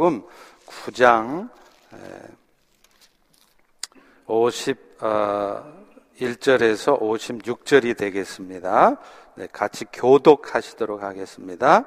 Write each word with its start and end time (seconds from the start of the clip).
요한복음 0.00 0.22
9장 0.66 1.50
51절에서 4.26 6.98
56절이 6.98 7.98
되겠습니다. 7.98 8.96
네, 9.34 9.46
같이 9.52 9.84
교독하시도록 9.92 11.02
하겠습니다. 11.02 11.84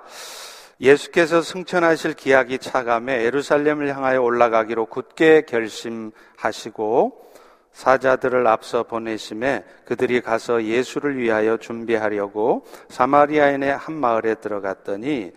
예수께서 0.79 1.41
승천하실 1.41 2.13
기약이 2.13 2.59
차감해 2.59 3.23
예루살렘을 3.23 3.95
향하여 3.95 4.21
올라가기로 4.21 4.85
굳게 4.85 5.47
결심하시고 5.47 7.32
사자들을 7.73 8.47
앞서 8.47 8.83
보내심에 8.83 9.63
그들이 9.85 10.21
가서 10.21 10.63
예수를 10.63 11.17
위하여 11.17 11.57
준비하려고 11.57 12.65
사마리아인의 12.89 13.75
한 13.75 13.95
마을에 13.95 14.35
들어갔더니 14.35 15.31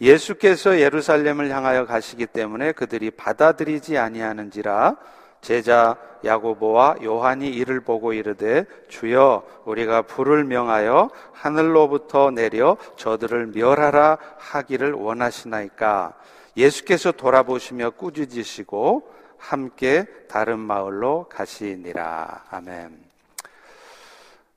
예수께서 0.00 0.80
예루살렘을 0.80 1.50
향하여 1.50 1.86
가시기 1.86 2.26
때문에 2.26 2.72
그들이 2.72 3.10
받아들이지 3.10 3.98
아니하는지라 3.98 4.96
제자 5.40 5.96
야고보와 6.24 6.96
요한이 7.02 7.48
이를 7.48 7.80
보고 7.80 8.12
이르되 8.12 8.66
주여 8.88 9.42
우리가 9.64 10.02
불을 10.02 10.44
명하여 10.44 11.10
하늘로부터 11.32 12.30
내려 12.30 12.76
저들을 12.96 13.52
멸하라 13.54 14.18
하기를 14.36 14.92
원하시나이까? 14.92 16.14
예수께서 16.56 17.12
돌아보시며 17.12 17.90
꾸짖으시고 17.90 19.19
함께 19.40 20.04
다른 20.28 20.60
마을로 20.60 21.28
가시니라 21.28 22.44
아멘. 22.50 23.10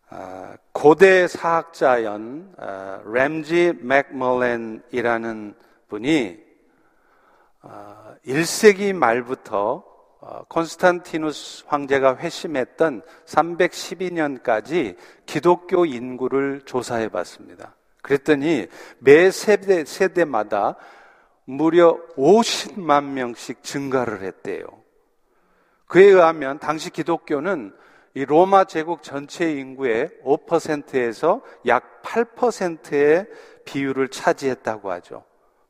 아, 0.09 0.55
고대 0.71 1.27
사학자연 1.27 2.53
아, 2.57 3.01
램지 3.05 3.73
맥멀렌이라는 3.79 5.55
분이 5.87 6.43
아, 7.61 8.15
1세기 8.27 8.93
말부터 8.93 9.83
어, 10.19 10.45
콘스탄티누스 10.47 11.65
황제가 11.67 12.17
회심했던 12.17 13.01
312년까지 13.25 14.95
기독교 15.25 15.85
인구를 15.85 16.61
조사해 16.65 17.09
봤습니다. 17.09 17.75
그랬더니 18.01 18.67
매 18.99 19.31
세대, 19.31 19.83
세대마다 19.83 20.75
무려 21.45 21.99
50만 22.15 23.03
명씩 23.03 23.63
증가를 23.63 24.21
했대요. 24.21 24.65
그에 25.87 26.05
의하면 26.05 26.59
당시 26.59 26.89
기독교는 26.89 27.73
이 28.15 28.25
로마 28.25 28.65
제국 28.65 29.03
전체 29.03 29.51
인구의 29.51 30.09
5%에서 30.23 31.41
약 31.65 32.01
8%의 32.03 33.27
비율을 33.65 34.09
차지했다고 34.09 34.91
하죠. 34.91 35.23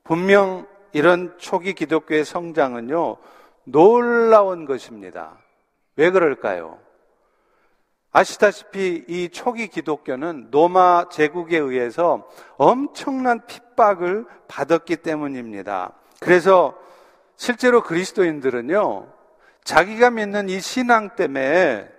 분명 0.04 0.68
이런 0.92 1.34
초기 1.38 1.74
기독교의 1.74 2.26
성장은요, 2.26 3.18
놀라운 3.64 4.66
것입니다. 4.66 5.38
왜 5.96 6.12
그럴까요? 6.12 6.80
아시다시피 8.14 9.06
이 9.08 9.30
초기 9.30 9.68
기독교는 9.68 10.50
로마 10.52 11.10
제국에 11.10 11.58
의해서 11.58 12.30
엄청난 12.58 13.46
핍박을 13.48 14.28
받았기 14.48 14.98
때문입니다. 14.98 15.94
그래서 16.20 16.78
실제로 17.36 17.82
그리스도인들은요, 17.82 19.12
자기가 19.64 20.12
믿는 20.12 20.48
이 20.48 20.60
신앙 20.60 21.16
때문에 21.16 21.90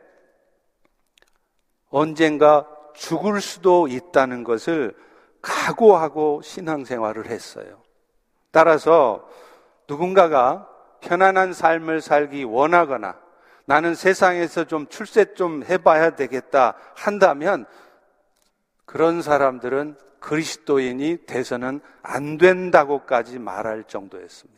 언젠가 1.90 2.66
죽을 2.94 3.40
수도 3.40 3.88
있다는 3.88 4.44
것을 4.44 4.96
각오하고 5.42 6.42
신앙생활을 6.42 7.26
했어요. 7.26 7.82
따라서 8.52 9.28
누군가가 9.88 10.68
편안한 11.00 11.52
삶을 11.52 12.00
살기 12.00 12.44
원하거나 12.44 13.23
나는 13.66 13.94
세상에서 13.94 14.64
좀 14.64 14.86
출세 14.88 15.34
좀 15.34 15.64
해봐야 15.64 16.16
되겠다 16.16 16.74
한다면 16.94 17.66
그런 18.84 19.22
사람들은 19.22 19.96
그리스도인이 20.20 21.26
돼서는 21.26 21.80
안 22.02 22.38
된다고까지 22.38 23.38
말할 23.38 23.84
정도였습니다. 23.84 24.54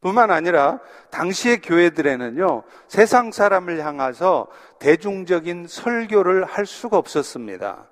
뿐만 0.00 0.32
아니라 0.32 0.80
당시의 1.10 1.60
교회들에는요, 1.60 2.64
세상 2.88 3.30
사람을 3.30 3.84
향해서 3.84 4.48
대중적인 4.80 5.68
설교를 5.68 6.44
할 6.44 6.66
수가 6.66 6.98
없었습니다. 6.98 7.88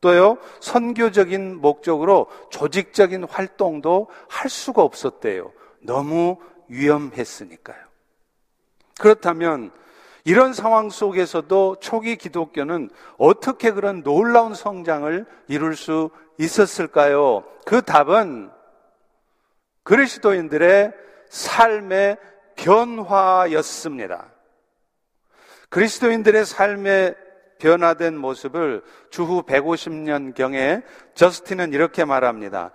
또요, 0.00 0.36
선교적인 0.60 1.60
목적으로 1.60 2.26
조직적인 2.50 3.24
활동도 3.24 4.08
할 4.28 4.50
수가 4.50 4.82
없었대요. 4.82 5.52
너무 5.80 6.36
위험했으니까요. 6.68 7.93
그렇다면 9.00 9.70
이런 10.24 10.54
상황 10.54 10.88
속에서도 10.88 11.76
초기 11.80 12.16
기독교는 12.16 12.90
어떻게 13.18 13.70
그런 13.72 14.02
놀라운 14.02 14.54
성장을 14.54 15.26
이룰 15.48 15.76
수 15.76 16.10
있었을까요? 16.38 17.44
그 17.66 17.82
답은 17.82 18.50
그리스도인들의 19.82 20.92
삶의 21.28 22.16
변화였습니다. 22.56 24.32
그리스도인들의 25.68 26.46
삶의 26.46 27.16
변화된 27.58 28.16
모습을 28.16 28.82
주후 29.10 29.42
150년경에 29.42 30.82
저스틴은 31.14 31.72
이렇게 31.72 32.04
말합니다. 32.04 32.70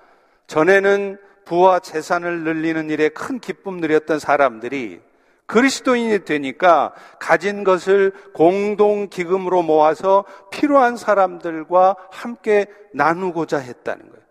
전에는 0.47 1.17
부와 1.45 1.79
재산을 1.79 2.43
늘리는 2.43 2.89
일에 2.89 3.09
큰 3.09 3.39
기쁨 3.39 3.77
누렸던 3.77 4.19
사람들이 4.19 5.01
그리스도인이 5.49 6.25
되니까 6.25 6.93
가진 7.19 7.63
것을 7.63 8.13
공동 8.35 9.09
기금으로 9.09 9.63
모아서 9.63 10.23
필요한 10.51 10.95
사람들과 10.95 11.95
함께 12.11 12.67
나누고자 12.93 13.57
했다는 13.57 14.09
거예요. 14.11 14.23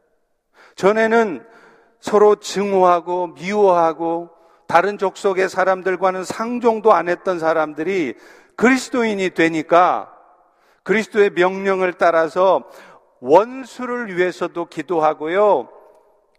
전에는 0.76 1.44
서로 1.98 2.36
증오하고 2.36 3.34
미워하고 3.34 4.30
다른 4.68 4.96
족속의 4.96 5.48
사람들과는 5.48 6.22
상종도 6.22 6.92
안 6.92 7.08
했던 7.08 7.40
사람들이 7.40 8.14
그리스도인이 8.54 9.30
되니까 9.30 10.14
그리스도의 10.84 11.30
명령을 11.30 11.94
따라서 11.94 12.62
원수를 13.18 14.16
위해서도 14.16 14.66
기도하고요. 14.66 15.68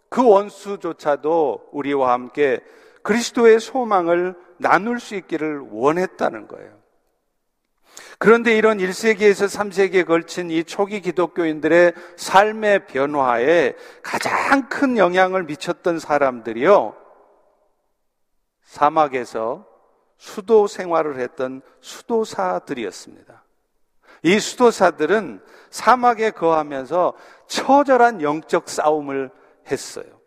그 0.08 0.26
원수조차도 0.26 1.68
우리와 1.74 2.14
함께 2.14 2.62
그리스도의 3.10 3.60
소망을 3.60 4.36
나눌 4.58 5.00
수 5.00 5.16
있기를 5.16 5.62
원했다는 5.72 6.48
거예요. 6.48 6.78
그런데 8.20 8.56
이런 8.56 8.78
1세기에서 8.78 9.48
3세기에 9.48 10.06
걸친 10.06 10.52
이 10.52 10.64
초기 10.64 11.02
기독교인들의 11.02 11.94
삶의 12.18 12.86
변화에 12.86 13.74
가장 14.04 14.70
큰 14.70 15.00
영향을 15.00 15.44
미쳤던 15.46 15.98
사람들이요. 15.98 16.96
사막에서 18.62 19.66
수도 20.18 20.68
생활을 20.68 21.20
했던 21.20 21.64
수도사들이었습니다. 21.82 23.44
이 24.22 24.40
수도사들은 24.40 25.42
사막에 25.72 26.30
거하면서 26.30 27.16
처절한 27.48 28.22
영적 28.22 28.70
싸움을 28.70 29.32
했어요. 29.66 30.19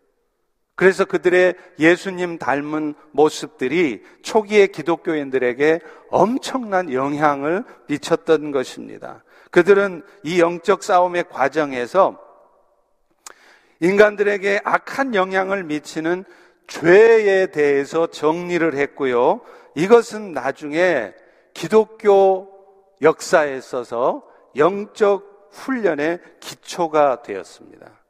그래서 0.75 1.05
그들의 1.05 1.55
예수님 1.77 2.39
닮은 2.39 2.95
모습들이 3.11 4.01
초기의 4.23 4.69
기독교인들에게 4.69 5.79
엄청난 6.09 6.91
영향을 6.91 7.63
미쳤던 7.87 8.51
것입니다. 8.51 9.23
그들은 9.51 10.03
이 10.23 10.39
영적 10.39 10.81
싸움의 10.81 11.25
과정에서 11.29 12.19
인간들에게 13.79 14.61
악한 14.63 15.13
영향을 15.13 15.63
미치는 15.63 16.25
죄에 16.67 17.47
대해서 17.47 18.07
정리를 18.07 18.73
했고요. 18.75 19.41
이것은 19.75 20.31
나중에 20.31 21.13
기독교 21.53 22.49
역사에 23.01 23.57
있어서 23.57 24.23
영적 24.55 25.49
훈련의 25.51 26.19
기초가 26.39 27.21
되었습니다. 27.21 28.02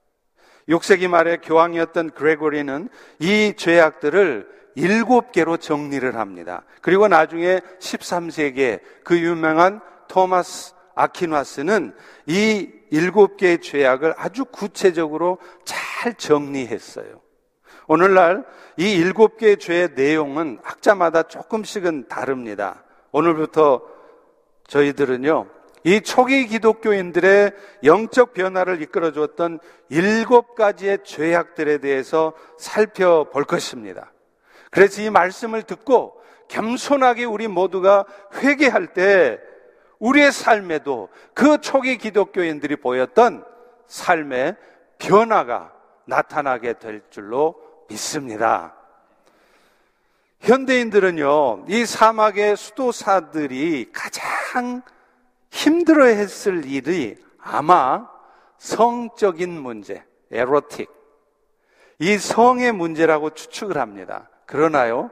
6세기 0.70 1.08
말에 1.08 1.38
교황이었던 1.38 2.12
그레고리는 2.12 2.90
이 3.20 3.54
죄악들을 3.56 4.48
일곱 4.76 5.32
개로 5.32 5.58
정리를 5.58 6.16
합니다. 6.16 6.64
그리고 6.82 7.08
나중에 7.08 7.60
13세기에 7.80 8.80
그 9.04 9.20
유명한 9.20 9.82
토마스 10.08 10.74
아키나스는 10.96 11.96
이 12.28 12.70
일곱 12.92 13.38
개의 13.38 13.62
죄악을 13.62 14.14
아주 14.18 14.46
구체적으로 14.46 15.40
잘 15.66 16.14
정리했어요. 16.14 17.22
오늘날 17.88 18.46
이 18.78 18.94
일곱 18.94 19.38
개의 19.38 19.58
죄의 19.58 19.90
내용은 19.96 20.60
학자마다 20.64 21.24
조금씩은 21.24 22.08
다릅니다. 22.08 22.84
오늘부터 23.12 23.82
저희들은요, 24.68 25.48
이 25.84 26.02
초기 26.02 26.48
기독교인들의 26.48 27.52
영적 27.84 28.34
변화를 28.34 28.82
이끌어 28.82 29.12
주었던 29.12 29.60
일곱 29.90 30.56
가지의 30.56 31.00
죄악들에 31.04 31.80
대해서 31.80 32.34
살펴볼 32.58 33.44
것입니다. 33.44 34.12
그래서 34.72 35.02
이 35.02 35.10
말씀을 35.10 35.64
듣고 35.64 36.22
겸손하게 36.48 37.26
우리 37.26 37.48
모두가 37.48 38.06
회개할 38.36 38.94
때 38.94 39.40
우리의 40.00 40.32
삶에도 40.32 41.10
그 41.34 41.60
초기 41.60 41.98
기독교인들이 41.98 42.78
보였던 42.78 43.46
삶의 43.88 44.56
변화가 44.98 45.74
나타나게 46.06 46.74
될 46.80 47.02
줄로 47.10 47.56
믿습니다. 47.90 48.76
현대인들은요, 50.42 51.66
이 51.70 51.86
사막의 51.86 52.58
수도사들이 52.58 53.92
가장 53.94 54.82
힘들어 55.54 56.06
했을 56.06 56.66
일이 56.66 57.16
아마 57.38 58.10
성적인 58.58 59.62
문제, 59.62 60.04
에로틱. 60.32 60.90
이 62.00 62.18
성의 62.18 62.72
문제라고 62.72 63.30
추측을 63.30 63.78
합니다. 63.78 64.30
그러나요, 64.48 65.12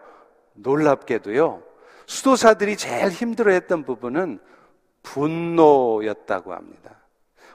놀랍게도요, 0.54 1.62
수도사들이 2.08 2.76
제일 2.76 3.10
힘들어 3.10 3.52
했던 3.52 3.86
부분은 3.86 4.40
분노였다고 5.04 6.54
합니다. 6.54 6.96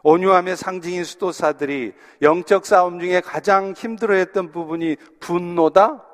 온유함의 0.04 0.56
상징인 0.56 1.02
수도사들이 1.02 1.92
영적 2.22 2.66
싸움 2.66 3.00
중에 3.00 3.20
가장 3.20 3.72
힘들어 3.72 4.14
했던 4.14 4.52
부분이 4.52 4.96
분노다? 5.18 6.04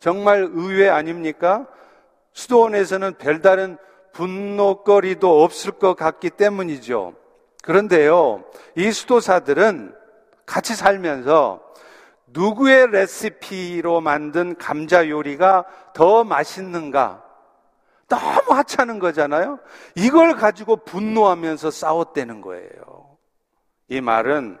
정말 0.00 0.48
의외 0.50 0.88
아닙니까? 0.88 1.66
수도원에서는 2.32 3.18
별다른 3.18 3.76
분노거리도 4.14 5.42
없을 5.42 5.72
것 5.72 5.94
같기 5.94 6.30
때문이죠. 6.30 7.14
그런데요, 7.62 8.44
이 8.76 8.90
수도사들은 8.90 9.94
같이 10.46 10.74
살면서 10.74 11.60
누구의 12.28 12.90
레시피로 12.90 14.00
만든 14.00 14.56
감자 14.56 15.08
요리가 15.08 15.64
더 15.94 16.24
맛있는가? 16.24 17.22
너무 18.08 18.52
하찮은 18.56 18.98
거잖아요? 18.98 19.58
이걸 19.94 20.34
가지고 20.34 20.76
분노하면서 20.76 21.70
싸웠다는 21.70 22.40
거예요. 22.40 23.16
이 23.88 24.00
말은 24.00 24.58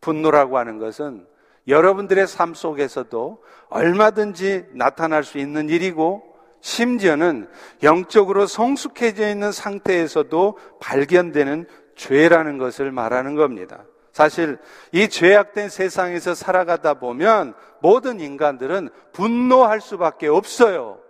분노라고 0.00 0.58
하는 0.58 0.78
것은 0.78 1.26
여러분들의 1.68 2.26
삶 2.26 2.54
속에서도 2.54 3.42
얼마든지 3.68 4.66
나타날 4.72 5.24
수 5.24 5.38
있는 5.38 5.68
일이고 5.68 6.33
심지어는 6.64 7.46
영적으로 7.82 8.46
성숙해져 8.46 9.28
있는 9.28 9.52
상태에서도 9.52 10.58
발견되는 10.80 11.68
죄라는 11.94 12.56
것을 12.56 12.90
말하는 12.90 13.34
겁니다. 13.34 13.84
사실 14.12 14.56
이 14.90 15.08
죄악된 15.08 15.68
세상에서 15.68 16.34
살아가다 16.34 16.94
보면 16.94 17.52
모든 17.82 18.18
인간들은 18.18 18.88
분노할 19.12 19.82
수밖에 19.82 20.26
없어요. 20.26 21.00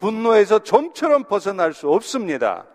분노에서 0.00 0.64
좀처럼 0.64 1.24
벗어날 1.24 1.74
수 1.74 1.88
없습니다. 1.90 2.66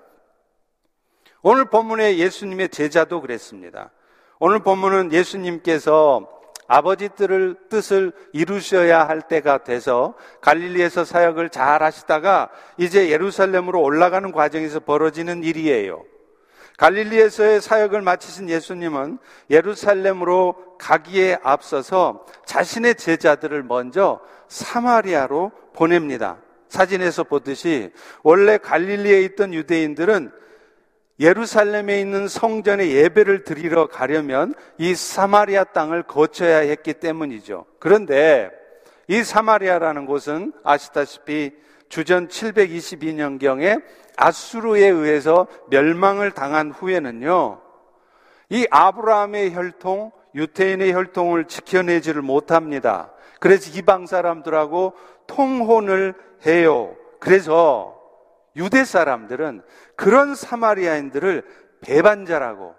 오늘 1.42 1.66
본문의 1.66 2.19
예수님의 2.19 2.69
제자도 2.69 3.19
그랬습니다. 3.19 3.92
오늘 4.40 4.60
본문은 4.60 5.12
예수님께서 5.12 6.30
아버지 6.68 7.10
뜻을, 7.10 7.56
뜻을 7.69 8.12
이루셔야 8.31 9.07
할 9.07 9.21
때가 9.21 9.63
돼서 9.63 10.15
갈릴리에서 10.42 11.06
사역을 11.06 11.50
잘 11.50 11.83
하시다가 11.83 12.50
이제 12.77 13.10
예루살렘으로 13.10 13.81
올라가는 13.81 14.31
과정에서 14.31 14.80
벌어지는 14.80 15.44
일이에요. 15.44 16.04
갈릴리에서의 16.77 17.62
사역을 17.62 18.01
마치신 18.01 18.50
예수님은 18.50 19.19
예루살렘으로 19.50 20.56
가기에 20.80 21.38
앞서서 21.44 22.25
자신의 22.45 22.95
제자들을 22.95 23.63
먼저 23.63 24.19
사마리아로 24.48 25.51
보냅니다. 25.74 26.38
사진에서 26.69 27.24
보듯이 27.24 27.92
원래 28.24 28.57
갈릴리에 28.57 29.21
있던 29.21 29.54
유대인들은 29.54 30.31
예루살렘에 31.19 32.00
있는 32.00 32.27
성전에 32.27 32.89
예배를 32.89 33.44
드리러 33.44 33.88
가려면 33.88 34.54
이 34.77 34.95
사마리아 34.95 35.63
땅을 35.63 36.04
거쳐야 36.04 36.57
했기 36.57 36.94
때문이죠. 36.94 37.65
그런데 37.80 38.50
이 39.07 39.24
사마리아라는 39.24 40.06
곳은 40.06 40.54
아시다시피 40.63 41.51
주전 41.89 42.27
722년경에 42.27 43.83
아수르에 44.18 44.88
의해서 44.88 45.48
멸망을 45.69 46.31
당한 46.31 46.71
후에는요, 46.71 47.62
이 48.50 48.68
아브라함의 48.69 49.54
혈통, 49.54 50.12
유태인의 50.36 50.94
혈통을 50.94 51.45
지켜내지를 51.45 52.21
못합니다. 52.21 53.12
그래서 53.39 53.77
이방 53.77 54.07
사람들하고 54.07 54.94
통혼을 55.27 56.16
해요. 56.45 56.95
그래서 57.19 58.03
유대 58.56 58.86
사람들은 58.86 59.64
그런 59.96 60.36
사마리아인들을 60.36 61.44
배반자라고 61.82 62.76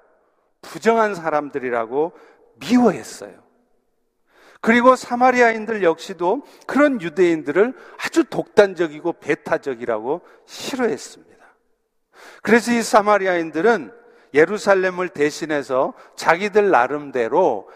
부정한 0.63 1.15
사람들이라고 1.15 2.13
미워했어요. 2.61 3.45
그리고 4.61 4.97
사마리아인들 4.97 5.83
역시도 5.83 6.43
그런 6.67 7.01
유대인들을 7.03 7.75
아주 8.03 8.25
독단적이고 8.25 9.15
배타적이라고 9.15 10.23
싫어했습니다. 10.47 11.35
그래서 12.43 12.73
이 12.73 12.83
사마리아인들은 12.83 13.93
예루살렘을 14.33 15.11
대신해서 15.11 15.93
자기들 16.17 16.71
나름대로 16.71 17.69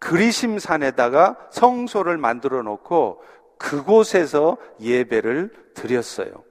그리심산에다가 0.00 1.36
성소를 1.50 2.18
만들어 2.18 2.62
놓고 2.62 3.22
그곳에서 3.58 4.56
예배를 4.80 5.52
드렸어요. 5.74 6.47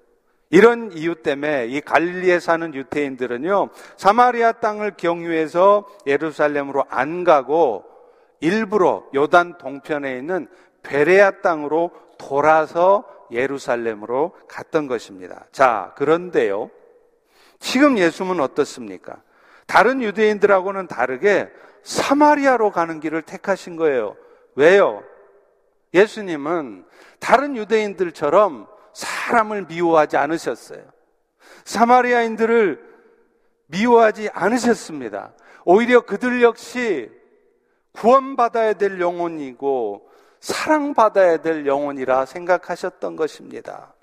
이런 0.49 0.91
이유 0.93 1.15
때문에 1.15 1.67
이 1.67 1.81
갈릴리에 1.81 2.39
사는 2.39 2.73
유태인들은요, 2.73 3.69
사마리아 3.97 4.53
땅을 4.53 4.93
경유해서 4.97 5.87
예루살렘으로 6.05 6.85
안 6.89 7.23
가고 7.23 7.83
일부러 8.39 9.03
요단 9.13 9.57
동편에 9.57 10.17
있는 10.17 10.47
베레아 10.83 11.41
땅으로 11.41 11.91
돌아서 12.17 13.03
예루살렘으로 13.31 14.33
갔던 14.47 14.87
것입니다. 14.87 15.45
자, 15.51 15.93
그런데요. 15.97 16.69
지금 17.59 17.97
예수는 17.97 18.39
어떻습니까? 18.39 19.17
다른 19.65 20.01
유대인들하고는 20.01 20.87
다르게 20.87 21.49
사마리아로 21.83 22.71
가는 22.71 22.99
길을 22.99 23.23
택하신 23.23 23.75
거예요. 23.75 24.15
왜요? 24.55 25.03
예수님은 25.93 26.85
다른 27.19 27.57
유대인들처럼 27.57 28.67
사람을 28.97 29.65
미워하지 29.67 30.17
않으셨어요. 30.17 30.83
사마리아인들을 31.65 32.83
미워하지 33.67 34.29
않으셨습니다. 34.33 35.33
오히려 35.65 36.01
그들 36.01 36.41
역시 36.41 37.11
구원받아야 37.91 38.73
될 38.73 38.99
영혼이고 38.99 40.09
사랑받아야 40.39 41.37
될 41.37 41.67
영혼이라 41.67 42.25
생각하셨던 42.25 43.15
것입니다. 43.15 43.93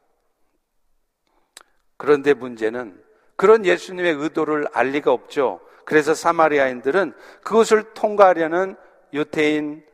그런데 1.97 2.33
문제는 2.33 3.03
그런 3.35 3.65
예수님의 3.65 4.15
의도를 4.15 4.69
알 4.73 4.91
리가 4.91 5.11
없죠. 5.11 5.61
그래서 5.85 6.15
사마리아인들은 6.15 7.15
그것을 7.43 7.95
통과하려는 7.95 8.77
유태인 9.13 9.85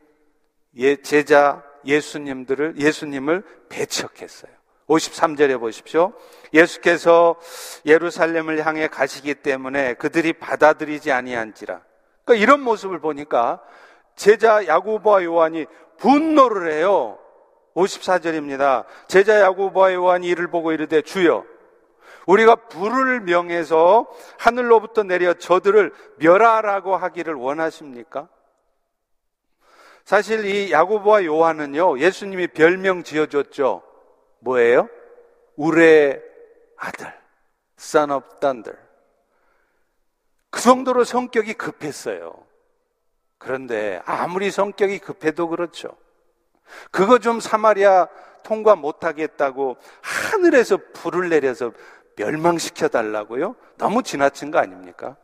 예, 0.77 0.95
제자 0.97 1.63
예수님들을 1.85 2.75
예수님을 2.77 3.43
배척했어요. 3.69 4.60
53절에 4.91 5.59
보십시오. 5.59 6.13
예수께서 6.53 7.35
예루살렘을 7.85 8.65
향해 8.65 8.87
가시기 8.87 9.35
때문에 9.35 9.93
그들이 9.93 10.33
받아들이지 10.33 11.11
아니한지라. 11.11 11.81
그러니까 12.25 12.43
이런 12.43 12.61
모습을 12.61 12.99
보니까 12.99 13.61
제자 14.15 14.67
야고보와 14.67 15.23
요한이 15.23 15.65
분노를 15.97 16.73
해요. 16.73 17.17
54절입니다. 17.75 18.85
제자 19.07 19.39
야고보와 19.39 19.93
요한이 19.93 20.27
이를 20.27 20.47
보고 20.47 20.73
이르되 20.73 21.01
주여 21.01 21.45
우리가 22.27 22.55
불을 22.55 23.21
명해서 23.21 24.07
하늘로부터 24.37 25.03
내려 25.03 25.33
저들을 25.33 25.93
멸하라고 26.17 26.97
하기를 26.97 27.33
원하십니까? 27.33 28.27
사실 30.03 30.45
이 30.45 30.71
야고보와 30.71 31.25
요한은요, 31.25 31.99
예수님이 31.99 32.47
별명 32.47 33.03
지어줬죠. 33.03 33.90
뭐예요? 34.41 34.89
우레 35.55 36.21
아들, 36.77 37.13
son 37.77 38.11
of 38.11 38.39
thunder. 38.39 38.77
그 40.49 40.61
정도로 40.61 41.03
성격이 41.03 41.53
급했어요. 41.53 42.33
그런데 43.37 44.01
아무리 44.05 44.51
성격이 44.51 44.99
급해도 44.99 45.47
그렇죠. 45.47 45.95
그거 46.91 47.17
좀 47.19 47.39
사마리아 47.39 48.07
통과 48.43 48.75
못하겠다고 48.75 49.77
하늘에서 50.01 50.77
불을 50.93 51.29
내려서 51.29 51.71
멸망시켜 52.17 52.87
달라고요? 52.87 53.55
너무 53.77 54.03
지나친 54.03 54.51
거 54.51 54.59
아닙니까? 54.59 55.15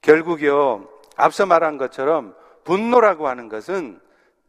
결국요, 0.00 0.88
앞서 1.16 1.46
말한 1.46 1.78
것처럼 1.78 2.34
분노라고 2.64 3.28
하는 3.28 3.48
것은 3.48 4.00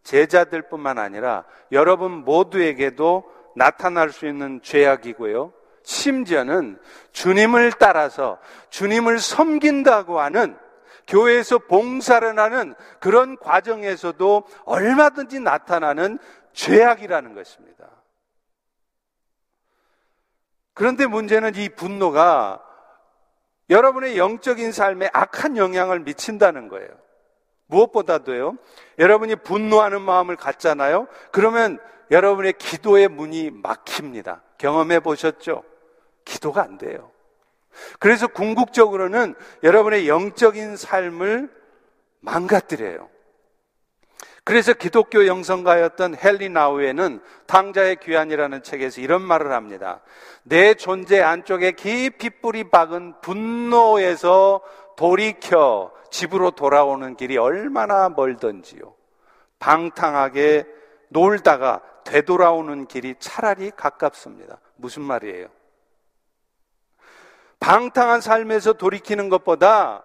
제자들뿐만 0.04 0.98
아니라 1.00 1.46
여러분 1.72 2.12
모두에게도 2.12 3.38
나타날 3.60 4.12
수 4.12 4.25
있는 4.25 4.62
죄악이고요. 4.63 5.54
심지어는 5.84 6.80
주님을 7.12 7.74
따라서 7.74 8.39
주님을 8.70 9.20
섬긴다고 9.20 10.20
하는 10.20 10.58
교회에서 11.08 11.58
봉사를 11.60 12.39
하는 12.39 12.74
그런 13.00 13.36
과정에서도 13.38 14.44
얼마든지 14.66 15.42
나타나는 15.42 16.20
죄악이라는 16.54 17.36
것입니다. 17.36 17.89
그런데 20.74 21.06
문제는 21.06 21.56
이 21.56 21.68
분노가 21.68 22.63
여러분의 23.70 24.18
영적인 24.18 24.72
삶에 24.72 25.10
악한 25.12 25.58
영향을 25.58 26.00
미친다는 26.00 26.70
거예요. 26.70 26.89
무엇보다도요, 27.70 28.58
여러분이 28.98 29.38
분노하는 29.38 30.02
마음을 30.02 30.36
갖잖아요? 30.36 31.08
그러면 31.32 31.80
여러분의 32.12 32.54
기도의 32.54 33.08
문이 33.08 33.52
막힙니다. 33.52 34.42
경험해 34.58 35.00
보셨죠? 35.00 35.64
기도가 36.26 36.64
안 36.64 36.78
돼요. 36.78 37.12
그래서 38.00 38.28
궁극적으로는 38.28 39.36
여러분의 39.64 40.10
영적인 40.10 40.76
삶을 40.76 41.50
망가뜨려요. 42.20 43.10
그래서 44.44 44.74
기독교 44.74 45.28
영성가였던 45.28 46.16
헨리 46.24 46.50
나우에는 46.50 47.22
당자의 47.46 47.98
귀환이라는 47.98 48.64
책에서 48.64 49.00
이런 49.00 49.22
말을 49.22 49.52
합니다. 49.52 50.02
내 50.42 50.74
존재 50.74 51.22
안쪽에 51.22 51.74
깊이 51.74 52.32
뿌리 52.42 52.64
박은 52.64 53.22
분노에서 53.22 54.62
돌이켜 54.98 55.92
집으로 56.12 56.51
돌아오는 56.51 57.16
길이 57.16 57.38
얼마나 57.38 58.10
멀던지요. 58.10 58.96
방탕하게 59.60 60.66
놀다가 61.10 61.82
되돌아오는 62.06 62.88
길이 62.88 63.16
차라리 63.20 63.72
가깝습니다. 63.72 64.60
무슨 64.75 65.01
말이에요? 65.04 65.48
방탕한 67.60 68.22
삶에서 68.22 68.74
돌이키는 68.74 69.30
것보다 69.30 70.04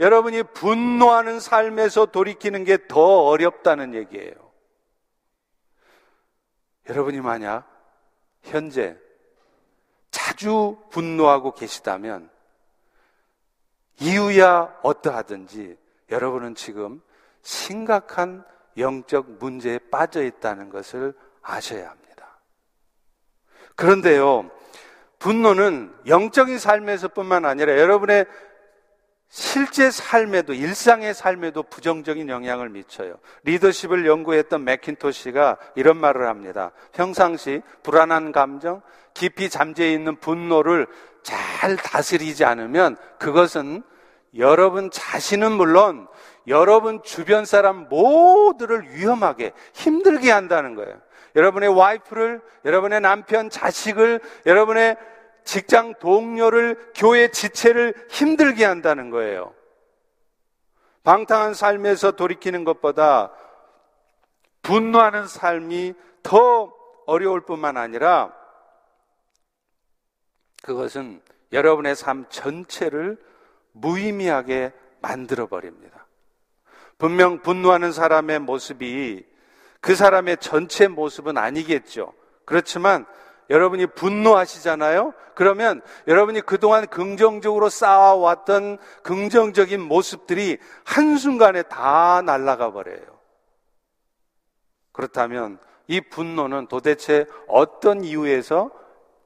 여러분이 0.00 0.42
분노하는 0.42 1.38
삶에서 1.38 2.06
돌이키는 2.06 2.64
게 2.64 2.78
더 2.88 3.24
어렵다는 3.26 3.94
얘기예요. 3.94 4.34
여러분이 6.88 7.20
만약 7.20 7.66
현재 8.42 8.98
자주 10.10 10.78
분노하고 10.90 11.52
계시다면 11.54 12.30
이유야 14.00 14.78
어떠하든지 14.82 15.76
여러분은 16.10 16.54
지금 16.54 17.00
심각한 17.42 18.44
영적 18.76 19.38
문제에 19.38 19.78
빠져 19.90 20.22
있다는 20.24 20.70
것을 20.70 21.14
아셔야 21.42 21.90
합니다. 21.90 22.38
그런데요, 23.76 24.50
분노는 25.18 25.94
영적인 26.06 26.58
삶에서뿐만 26.58 27.44
아니라 27.44 27.78
여러분의 27.78 28.26
실제 29.28 29.90
삶에도 29.90 30.54
일상의 30.54 31.12
삶에도 31.12 31.64
부정적인 31.64 32.28
영향을 32.28 32.68
미쳐요. 32.68 33.18
리더십을 33.42 34.06
연구했던 34.06 34.62
맥킨토시가 34.62 35.56
이런 35.74 35.96
말을 35.96 36.28
합니다. 36.28 36.70
평상시 36.92 37.62
불안한 37.82 38.30
감정, 38.30 38.80
깊이 39.12 39.50
잠재 39.50 39.92
있는 39.92 40.16
분노를 40.16 40.86
잘 41.24 41.76
다스리지 41.76 42.44
않으면 42.44 42.96
그것은 43.18 43.82
여러분 44.36 44.90
자신은 44.90 45.52
물론 45.52 46.06
여러분 46.46 47.02
주변 47.02 47.44
사람 47.44 47.88
모두를 47.88 48.90
위험하게 48.90 49.52
힘들게 49.72 50.30
한다는 50.30 50.74
거예요. 50.74 51.00
여러분의 51.36 51.70
와이프를, 51.70 52.40
여러분의 52.64 53.00
남편, 53.00 53.50
자식을, 53.50 54.20
여러분의 54.46 54.96
직장 55.42 55.94
동료를, 55.98 56.92
교회 56.94 57.28
지체를 57.28 57.94
힘들게 58.08 58.64
한다는 58.64 59.10
거예요. 59.10 59.52
방탕한 61.02 61.54
삶에서 61.54 62.12
돌이키는 62.12 62.64
것보다 62.64 63.32
분노하는 64.62 65.26
삶이 65.26 65.94
더 66.22 66.72
어려울 67.06 67.42
뿐만 67.42 67.76
아니라 67.76 68.32
그것은 70.64 71.20
여러분의 71.52 71.94
삶 71.94 72.24
전체를 72.30 73.18
무의미하게 73.72 74.72
만들어 75.00 75.46
버립니다. 75.46 76.06
분명 76.96 77.42
분노하는 77.42 77.92
사람의 77.92 78.38
모습이 78.38 79.26
그 79.80 79.94
사람의 79.94 80.38
전체 80.38 80.88
모습은 80.88 81.36
아니겠죠. 81.36 82.14
그렇지만 82.46 83.04
여러분이 83.50 83.88
분노하시잖아요? 83.88 85.12
그러면 85.34 85.82
여러분이 86.08 86.40
그동안 86.40 86.86
긍정적으로 86.86 87.68
쌓아왔던 87.68 88.78
긍정적인 89.02 89.82
모습들이 89.82 90.56
한순간에 90.84 91.62
다 91.64 92.22
날아가 92.24 92.72
버려요. 92.72 93.04
그렇다면 94.92 95.58
이 95.88 96.00
분노는 96.00 96.68
도대체 96.68 97.26
어떤 97.48 98.02
이유에서 98.02 98.70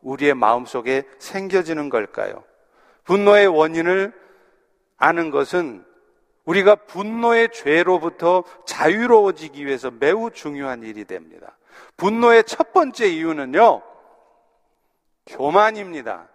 우리의 0.02 0.34
마음속에 0.34 1.04
생겨지는 1.18 1.88
걸까요? 1.90 2.44
분노의 3.04 3.46
원인을 3.46 4.12
아는 4.96 5.30
것은 5.30 5.84
우리가 6.44 6.74
분노의 6.76 7.50
죄로부터 7.52 8.42
자유로워지기 8.66 9.66
위해서 9.66 9.90
매우 9.90 10.30
중요한 10.30 10.82
일이 10.82 11.04
됩니다. 11.04 11.58
분노의 11.96 12.44
첫 12.44 12.72
번째 12.72 13.06
이유는요, 13.06 13.82
교만입니다. 15.26 16.28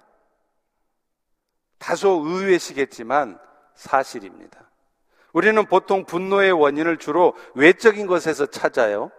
다소 1.79 2.23
의외시겠지만 2.25 3.39
사실입니다. 3.75 4.69
우리는 5.33 5.65
보통 5.65 6.05
분노의 6.05 6.51
원인을 6.51 6.97
주로 6.97 7.35
외적인 7.55 8.05
것에서 8.05 8.45
찾아요. 8.45 9.11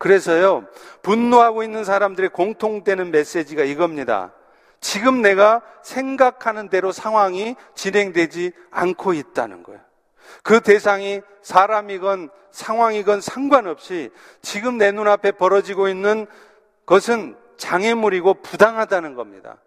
그래서요, 0.00 0.64
분노하고 1.02 1.62
있는 1.62 1.84
사람들의 1.84 2.30
공통되는 2.30 3.10
메시지가 3.10 3.64
이겁니다. 3.64 4.32
지금 4.80 5.20
내가 5.20 5.60
생각하는 5.82 6.70
대로 6.70 6.90
상황이 6.90 7.54
진행되지 7.74 8.52
않고 8.70 9.12
있다는 9.12 9.62
거예요. 9.62 9.78
그 10.42 10.62
대상이 10.62 11.20
사람이건 11.42 12.30
상황이건 12.50 13.20
상관없이 13.20 14.08
지금 14.40 14.78
내 14.78 14.90
눈앞에 14.90 15.32
벌어지고 15.32 15.88
있는 15.88 16.26
것은 16.86 17.36
장애물이고 17.58 18.40
부당하다는 18.40 19.14
겁니다. 19.14 19.58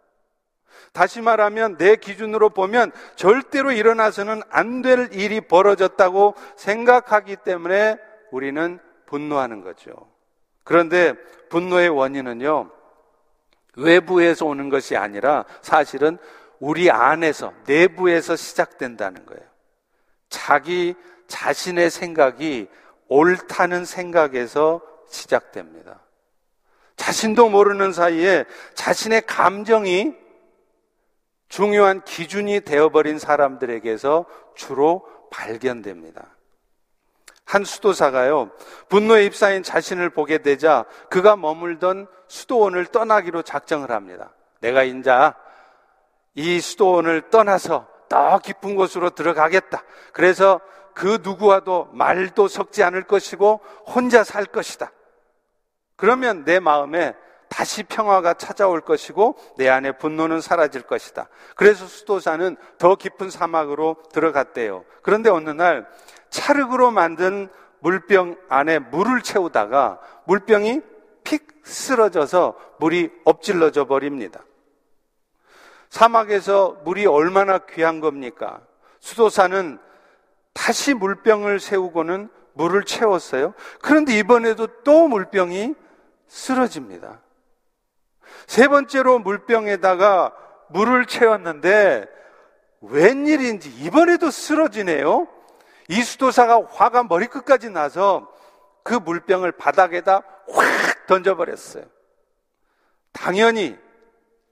다시 0.94 1.22
말하면 1.22 1.78
내 1.78 1.96
기준으로 1.96 2.50
보면 2.50 2.92
절대로 3.16 3.72
일어나서는 3.72 4.42
안 4.50 4.82
될 4.82 5.10
일이 5.14 5.42
벌어졌다고 5.42 6.34
생각하기 6.56 7.36
때문에 7.36 7.98
우리는 8.32 8.80
분노하는 9.06 9.62
거죠. 9.62 10.13
그런데 10.64 11.14
분노의 11.50 11.90
원인은요, 11.90 12.72
외부에서 13.76 14.46
오는 14.46 14.70
것이 14.70 14.96
아니라 14.96 15.46
사실은 15.62 16.18
우리 16.60 16.90
안에서, 16.90 17.54
내부에서 17.66 18.36
시작된다는 18.36 19.26
거예요. 19.26 19.44
자기 20.30 20.96
자신의 21.28 21.90
생각이 21.90 22.68
옳다는 23.08 23.86
생각에서 23.86 24.82
시작됩니다. 25.10 26.00
자신도 26.96 27.50
모르는 27.50 27.92
사이에 27.92 28.46
자신의 28.76 29.24
감정이 29.24 30.16
중요한 31.50 32.04
기준이 32.04 32.62
되어버린 32.62 33.20
사람들에게서 33.20 34.26
주로 34.56 35.06
발견됩니다. 35.30 36.33
한 37.54 37.66
수도사가요, 37.66 38.50
분노에 38.90 39.26
휩싸인 39.26 39.62
자신을 39.62 40.10
보게 40.10 40.40
되자 40.40 40.86
그가 41.12 41.36
머물던 41.36 42.08
수도원을 42.28 42.88
떠나기로 42.88 43.44
작정을 43.44 43.92
합니다. 43.92 44.32
내가 44.60 44.82
인자 44.82 45.36
이 46.34 46.60
수도원을 46.60 47.30
떠나서 47.30 47.88
더 48.10 48.40
깊은 48.40 48.76
곳으로 48.76 49.12
들어가겠다. 49.12 49.84
그래서 50.14 50.62
그 50.96 51.20
누구와도 51.22 51.90
말도 51.94 52.48
섞지 52.48 52.82
않을 52.82 53.04
것이고 53.04 53.62
혼자 53.86 54.24
살 54.24 54.46
것이다. 54.46 54.92
그러면 55.96 56.46
내 56.46 56.60
마음에 56.60 57.14
다시 57.54 57.84
평화가 57.84 58.34
찾아올 58.34 58.82
것이고 58.82 59.38
내 59.58 59.70
안에 59.70 59.92
분노는 59.92 60.42
사라질 60.42 60.82
것이다. 60.82 61.30
그래서 61.56 61.86
수도사는 61.86 62.58
더 62.80 62.96
깊은 62.96 63.30
사막으로 63.30 63.98
들어갔대요. 64.12 64.84
그런데 65.04 65.30
어느 65.30 65.52
날 65.52 65.88
찰흙으로 66.32 66.90
만든 66.90 67.48
물병 67.80 68.38
안에 68.50 68.80
물을 68.80 69.22
채우다가 69.22 70.00
물병이 70.26 70.82
픽 71.24 71.46
쓰러져서 71.64 72.58
물이 72.80 73.12
엎질러져 73.24 73.86
버립니다. 73.86 74.44
사막에서 75.92 76.82
물이 76.86 77.06
얼마나 77.06 77.60
귀한 77.60 78.00
겁니까? 78.00 78.62
수도사는 79.00 79.78
다시 80.54 80.96
물병을 80.96 81.60
세우고는 81.60 82.30
물을 82.54 82.84
채웠어요. 82.84 83.54
그런데 83.80 84.18
이번에도 84.18 84.66
또 84.84 85.08
물병이 85.08 85.76
쓰러집니다. 86.28 87.23
세 88.48 88.68
번째로 88.68 89.20
물병에다가 89.20 90.36
물을 90.70 91.06
채웠는데 91.06 92.08
웬일인지 92.82 93.70
이번에도 93.70 94.30
쓰러지네요. 94.32 95.28
이 95.90 96.02
수도사가 96.02 96.66
화가 96.70 97.04
머리끝까지 97.04 97.70
나서 97.70 98.32
그 98.84 98.94
물병을 98.94 99.52
바닥에다 99.54 100.24
확 100.50 101.08
던져버렸어요. 101.08 101.86
당연히 103.12 103.78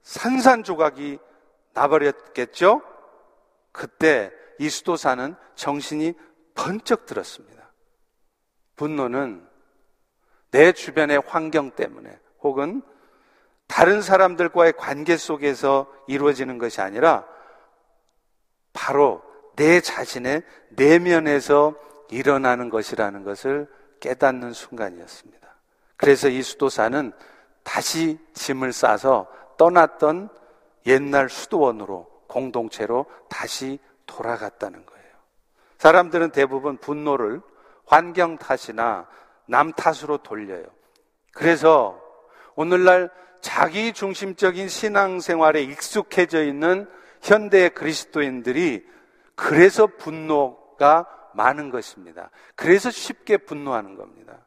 산산조각이 0.02 1.18
나버렸겠죠? 1.74 2.82
그때 3.72 4.30
이 4.58 4.68
수도사는 4.68 5.34
정신이 5.54 6.14
번쩍 6.54 7.06
들었습니다. 7.06 7.72
분노는 8.76 9.46
내 10.50 10.72
주변의 10.72 11.22
환경 11.26 11.70
때문에 11.70 12.18
혹은 12.40 12.82
다른 13.72 14.02
사람들과의 14.02 14.74
관계 14.74 15.16
속에서 15.16 15.90
이루어지는 16.06 16.58
것이 16.58 16.82
아니라 16.82 17.24
바로 18.74 19.22
내 19.56 19.80
자신의 19.80 20.42
내면에서 20.68 21.74
일어나는 22.10 22.68
것이라는 22.68 23.24
것을 23.24 23.66
깨닫는 24.00 24.52
순간이었습니다. 24.52 25.48
그래서 25.96 26.28
이 26.28 26.42
수도사는 26.42 27.12
다시 27.62 28.18
짐을 28.34 28.74
싸서 28.74 29.26
떠났던 29.56 30.28
옛날 30.84 31.30
수도원으로 31.30 32.06
공동체로 32.26 33.06
다시 33.30 33.78
돌아갔다는 34.04 34.84
거예요. 34.84 35.12
사람들은 35.78 36.32
대부분 36.32 36.76
분노를 36.76 37.40
환경 37.86 38.36
탓이나 38.36 39.08
남 39.46 39.72
탓으로 39.72 40.18
돌려요. 40.18 40.66
그래서 41.32 41.98
오늘날 42.54 43.10
자기 43.42 43.92
중심적인 43.92 44.68
신앙생활에 44.68 45.62
익숙해져 45.62 46.44
있는 46.44 46.88
현대 47.20 47.68
그리스도인들이 47.68 48.84
그래서 49.34 49.86
분노가 49.86 51.06
많은 51.34 51.70
것입니다. 51.70 52.30
그래서 52.54 52.90
쉽게 52.90 53.38
분노하는 53.38 53.96
겁니다. 53.96 54.46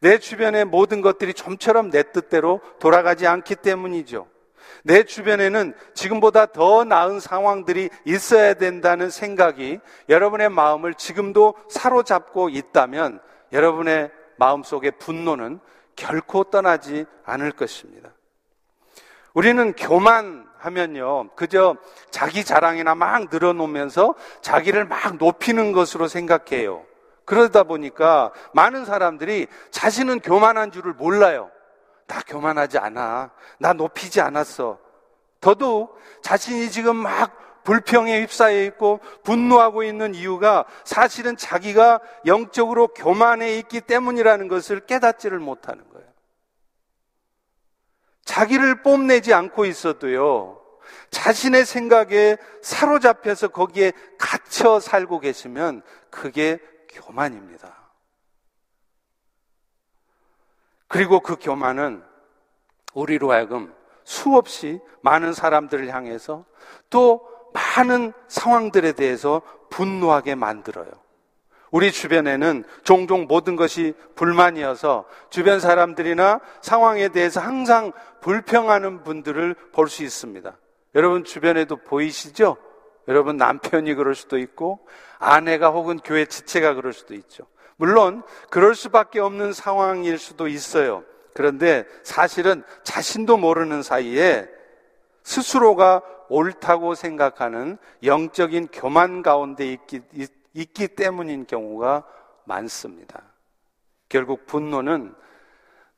내 0.00 0.18
주변의 0.18 0.64
모든 0.64 1.02
것들이 1.02 1.34
좀처럼 1.34 1.90
내 1.90 2.04
뜻대로 2.12 2.60
돌아가지 2.78 3.26
않기 3.26 3.56
때문이죠. 3.56 4.28
내 4.84 5.02
주변에는 5.02 5.74
지금보다 5.94 6.46
더 6.46 6.84
나은 6.84 7.18
상황들이 7.18 7.90
있어야 8.04 8.54
된다는 8.54 9.10
생각이 9.10 9.80
여러분의 10.08 10.50
마음을 10.50 10.94
지금도 10.94 11.54
사로잡고 11.68 12.48
있다면 12.48 13.20
여러분의 13.52 14.12
마음속의 14.36 14.92
분노는 14.98 15.58
결코 15.98 16.44
떠나지 16.44 17.06
않을 17.24 17.50
것입니다. 17.50 18.10
우리는 19.34 19.72
교만하면요, 19.74 21.30
그저 21.34 21.76
자기 22.10 22.44
자랑이나 22.44 22.94
막 22.94 23.26
늘어놓으면서 23.30 24.14
자기를 24.40 24.84
막 24.84 25.16
높이는 25.16 25.72
것으로 25.72 26.06
생각해요. 26.06 26.84
그러다 27.24 27.64
보니까 27.64 28.32
많은 28.54 28.84
사람들이 28.84 29.48
자신은 29.70 30.20
교만한 30.20 30.70
줄을 30.70 30.92
몰라요. 30.92 31.50
나 32.06 32.20
교만하지 32.26 32.78
않아. 32.78 33.32
나 33.58 33.72
높이지 33.72 34.20
않았어. 34.20 34.78
더더욱 35.40 35.98
자신이 36.22 36.70
지금 36.70 36.96
막 36.96 37.64
불평에 37.64 38.22
휩싸여 38.22 38.62
있고 38.64 39.00
분노하고 39.24 39.82
있는 39.82 40.14
이유가 40.14 40.64
사실은 40.84 41.36
자기가 41.36 42.00
영적으로 42.24 42.88
교만해 42.88 43.58
있기 43.58 43.82
때문이라는 43.82 44.48
것을 44.48 44.80
깨닫지를 44.80 45.38
못하는. 45.38 45.87
자기를 48.28 48.82
뽐내지 48.82 49.32
않고 49.32 49.64
있어도요, 49.64 50.60
자신의 51.08 51.64
생각에 51.64 52.36
사로잡혀서 52.60 53.48
거기에 53.48 53.94
갇혀 54.18 54.80
살고 54.80 55.20
계시면 55.20 55.80
그게 56.10 56.58
교만입니다. 56.90 57.74
그리고 60.88 61.20
그 61.20 61.36
교만은 61.40 62.04
우리로 62.92 63.32
하여금 63.32 63.74
수없이 64.04 64.78
많은 65.00 65.32
사람들을 65.32 65.88
향해서 65.88 66.44
또 66.90 67.26
많은 67.54 68.12
상황들에 68.28 68.92
대해서 68.92 69.40
분노하게 69.70 70.34
만들어요. 70.34 70.90
우리 71.70 71.92
주변에는 71.92 72.64
종종 72.82 73.26
모든 73.26 73.56
것이 73.56 73.94
불만이어서 74.14 75.04
주변 75.30 75.60
사람들이나 75.60 76.40
상황에 76.60 77.08
대해서 77.08 77.40
항상 77.40 77.92
불평하는 78.20 79.02
분들을 79.02 79.54
볼 79.72 79.88
수 79.88 80.02
있습니다. 80.02 80.56
여러분 80.94 81.24
주변에도 81.24 81.76
보이시죠? 81.76 82.56
여러분 83.08 83.36
남편이 83.36 83.94
그럴 83.94 84.14
수도 84.14 84.38
있고 84.38 84.86
아내가 85.18 85.70
혹은 85.70 85.98
교회 85.98 86.24
지체가 86.24 86.74
그럴 86.74 86.92
수도 86.92 87.14
있죠. 87.14 87.44
물론 87.76 88.22
그럴 88.50 88.74
수밖에 88.74 89.20
없는 89.20 89.52
상황일 89.52 90.18
수도 90.18 90.48
있어요. 90.48 91.04
그런데 91.34 91.84
사실은 92.02 92.64
자신도 92.82 93.36
모르는 93.36 93.82
사이에 93.82 94.48
스스로가 95.22 96.02
옳다고 96.28 96.94
생각하는 96.94 97.78
영적인 98.02 98.68
교만 98.72 99.22
가운데 99.22 99.72
있기, 99.72 100.00
있기 100.54 100.88
때문인 100.88 101.46
경우가 101.46 102.04
많습니다. 102.44 103.22
결국 104.08 104.46
분노는 104.46 105.14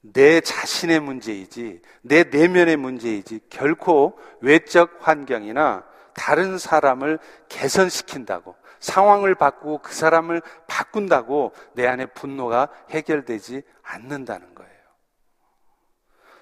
내 0.00 0.40
자신의 0.40 1.00
문제이지, 1.00 1.82
내 2.02 2.24
내면의 2.24 2.76
문제이지, 2.76 3.40
결코 3.50 4.18
외적 4.40 4.98
환경이나 5.00 5.84
다른 6.14 6.58
사람을 6.58 7.18
개선시킨다고, 7.48 8.56
상황을 8.80 9.34
바꾸고 9.34 9.78
그 9.78 9.94
사람을 9.94 10.42
바꾼다고 10.66 11.52
내 11.74 11.86
안에 11.86 12.06
분노가 12.06 12.68
해결되지 12.90 13.62
않는다는 13.82 14.54
거예요. 14.54 14.70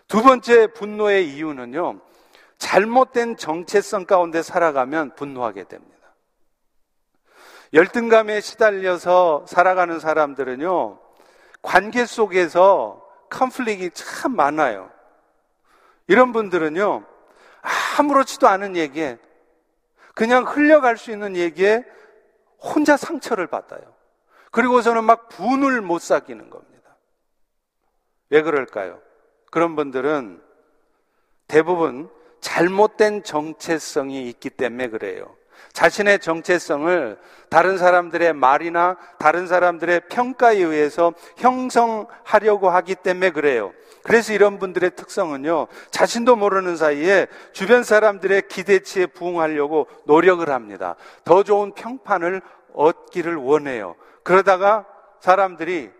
두 0.07 0.23
번째 0.23 0.69
분노의 0.69 1.29
이유는요, 1.35 2.01
잘못된 2.59 3.37
정체성 3.37 4.07
가운데 4.07 4.43
살아가면 4.43 5.15
분노하게 5.17 5.65
됩니다. 5.65 5.98
열등감에 7.73 8.41
시달려서 8.41 9.45
살아가는 9.47 10.01
사람들은요, 10.01 10.99
관계 11.63 12.07
속에서 12.07 13.05
컨플릭이 13.31 13.91
참 13.91 14.35
많아요. 14.35 14.91
이런 16.07 16.33
분들은요, 16.33 17.05
아무렇지도 17.99 18.49
않은 18.49 18.77
얘기에, 18.77 19.19
그냥 20.15 20.45
흘려갈 20.45 20.97
수 20.97 21.11
있는 21.11 21.37
얘기에 21.37 21.85
혼자 22.59 22.97
상처를 22.97 23.47
받아요. 23.47 23.95
그리고서는 24.51 25.05
막 25.05 25.29
분을 25.29 25.81
못 25.81 26.01
사귀는 26.01 26.51
겁니다. 26.51 26.97
왜 28.31 28.43
그럴까요? 28.43 29.01
그런 29.51 29.77
분들은 29.77 30.43
대부분 31.47 32.11
잘못된 32.41 33.23
정체성이 33.23 34.29
있기 34.29 34.51
때문에 34.51 34.89
그래요. 34.89 35.38
자신의 35.73 36.19
정체성을 36.21 37.19
다른 37.49 37.79
사람들의 37.79 38.33
말이나 38.35 38.97
다른 39.19 39.47
사람들의 39.47 40.03
평가에 40.09 40.59
의해서 40.59 41.13
형성하려고 41.37 42.71
하기 42.71 42.97
때문에 42.97 43.31
그래요. 43.31 43.73
그래서 44.03 44.33
이런 44.33 44.59
분들의 44.59 44.93
특성은요, 44.97 45.67
자신도 45.91 46.37
모르는 46.37 46.77
사이에 46.77 47.27
주변 47.53 47.85
사람들의 47.85 48.49
기대치에 48.49 49.07
부응하려고 49.07 49.87
노력을 50.05 50.49
합니다. 50.49 50.97
더 51.25 51.43
좋은 51.43 51.73
평판을 51.73 52.41
얻기를 52.75 53.37
원해요. 53.37 53.97
그러다가 54.23 54.87
사람들이 55.21 55.91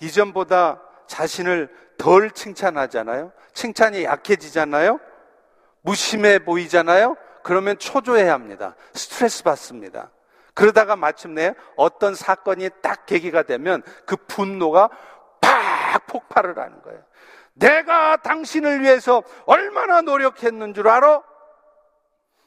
이전보다 0.00 0.80
자신을 1.06 1.68
덜 1.96 2.30
칭찬하잖아요? 2.30 3.32
칭찬이 3.52 4.04
약해지잖아요? 4.04 5.00
무심해 5.82 6.38
보이잖아요? 6.38 7.16
그러면 7.48 7.78
초조해 7.78 8.28
합니다. 8.28 8.76
스트레스 8.92 9.42
받습니다. 9.42 10.10
그러다가 10.52 10.96
마침내 10.96 11.54
어떤 11.76 12.14
사건이 12.14 12.68
딱 12.82 13.06
계기가 13.06 13.42
되면 13.44 13.82
그 14.04 14.16
분노가 14.16 14.90
팍 15.40 16.06
폭발을 16.08 16.58
하는 16.58 16.82
거예요. 16.82 17.02
내가 17.54 18.18
당신을 18.18 18.82
위해서 18.82 19.22
얼마나 19.46 20.02
노력했는 20.02 20.74
줄 20.74 20.88
알아? 20.88 21.22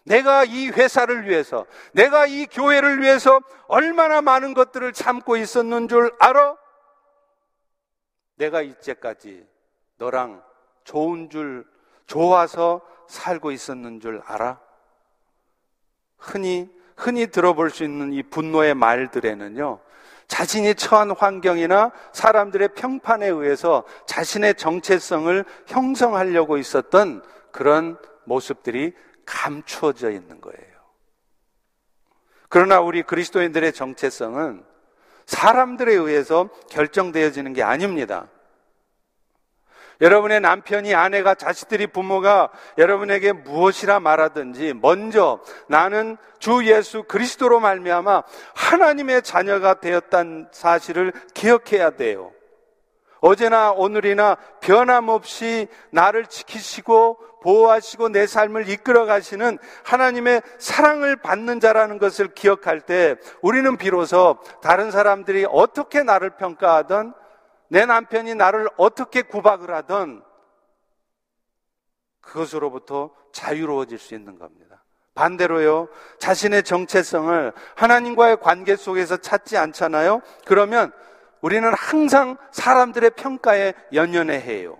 내가 0.03 0.43
이 0.43 0.69
회사를 0.69 1.27
위해서, 1.27 1.65
내가 1.93 2.27
이 2.27 2.45
교회를 2.45 3.01
위해서 3.01 3.39
얼마나 3.67 4.21
많은 4.21 4.53
것들을 4.53 4.93
참고 4.93 5.35
있었는 5.35 5.87
줄 5.87 6.15
알아? 6.19 6.57
내가 8.35 8.61
이제까지 8.61 9.47
너랑 9.97 10.43
좋은 10.83 11.31
줄, 11.31 11.65
좋아서 12.05 12.81
살고 13.07 13.49
있었는 13.49 13.99
줄 13.99 14.21
알아? 14.27 14.59
흔히, 16.21 16.69
흔히 16.95 17.27
들어볼 17.27 17.71
수 17.71 17.84
있는 17.84 18.13
이 18.13 18.23
분노의 18.23 18.75
말들에는요, 18.75 19.79
자신이 20.27 20.75
처한 20.75 21.12
환경이나 21.12 21.91
사람들의 22.13 22.69
평판에 22.75 23.27
의해서 23.27 23.84
자신의 24.05 24.55
정체성을 24.55 25.43
형성하려고 25.67 26.57
있었던 26.57 27.21
그런 27.51 27.97
모습들이 28.23 28.93
감추어져 29.25 30.12
있는 30.12 30.39
거예요. 30.39 30.71
그러나 32.47 32.79
우리 32.79 33.03
그리스도인들의 33.03 33.73
정체성은 33.73 34.63
사람들에 35.25 35.93
의해서 35.93 36.49
결정되어지는 36.69 37.53
게 37.53 37.63
아닙니다. 37.63 38.27
여러분의 40.01 40.41
남편이 40.41 40.95
아내가 40.95 41.35
자식들이 41.35 41.87
부모가 41.87 42.49
여러분에게 42.77 43.33
무엇이라 43.33 43.99
말하든지 43.99 44.73
먼저 44.81 45.39
나는 45.67 46.17
주 46.39 46.65
예수 46.65 47.03
그리스도로 47.03 47.59
말미암아 47.59 48.23
하나님의 48.55 49.21
자녀가 49.21 49.75
되었다는 49.75 50.47
사실을 50.51 51.13
기억해야 51.33 51.91
돼요. 51.91 52.31
어제나 53.21 53.71
오늘이나 53.71 54.35
변함없이 54.61 55.67
나를 55.91 56.25
지키시고 56.25 57.19
보호하시고 57.43 58.09
내 58.09 58.25
삶을 58.25 58.69
이끌어 58.69 59.05
가시는 59.05 59.59
하나님의 59.83 60.41
사랑을 60.57 61.15
받는 61.15 61.59
자라는 61.59 61.99
것을 61.99 62.33
기억할 62.33 62.81
때 62.81 63.15
우리는 63.41 63.77
비로소 63.77 64.37
다른 64.61 64.89
사람들이 64.89 65.45
어떻게 65.49 66.01
나를 66.01 66.31
평가하던 66.31 67.13
내 67.71 67.86
남편이 67.86 68.36
나를 68.36 68.67
어떻게 68.75 69.21
구박을 69.21 69.73
하던 69.73 70.21
그것으로부터 72.19 73.12
자유로워질 73.31 73.97
수 73.97 74.13
있는 74.13 74.38
겁니다. 74.38 74.84
반대로요, 75.15 75.88
자신의 76.19 76.63
정체성을 76.63 77.53
하나님과의 77.75 78.41
관계 78.41 78.75
속에서 78.75 79.15
찾지 79.15 79.57
않잖아요? 79.57 80.21
그러면 80.45 80.91
우리는 81.39 81.73
항상 81.73 82.36
사람들의 82.51 83.12
평가에 83.12 83.73
연연해 83.93 84.41
해요. 84.41 84.77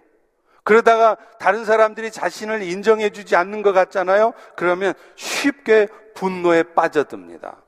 그러다가 0.63 1.15
다른 1.39 1.63
사람들이 1.63 2.12
자신을 2.12 2.62
인정해 2.62 3.10
주지 3.12 3.38
않는 3.38 3.62
것 3.62 3.71
같잖아요? 3.71 4.34
그러면 4.58 4.93
쉽게 5.15 5.88
분노에 6.13 6.63
빠져듭니다. 6.63 7.61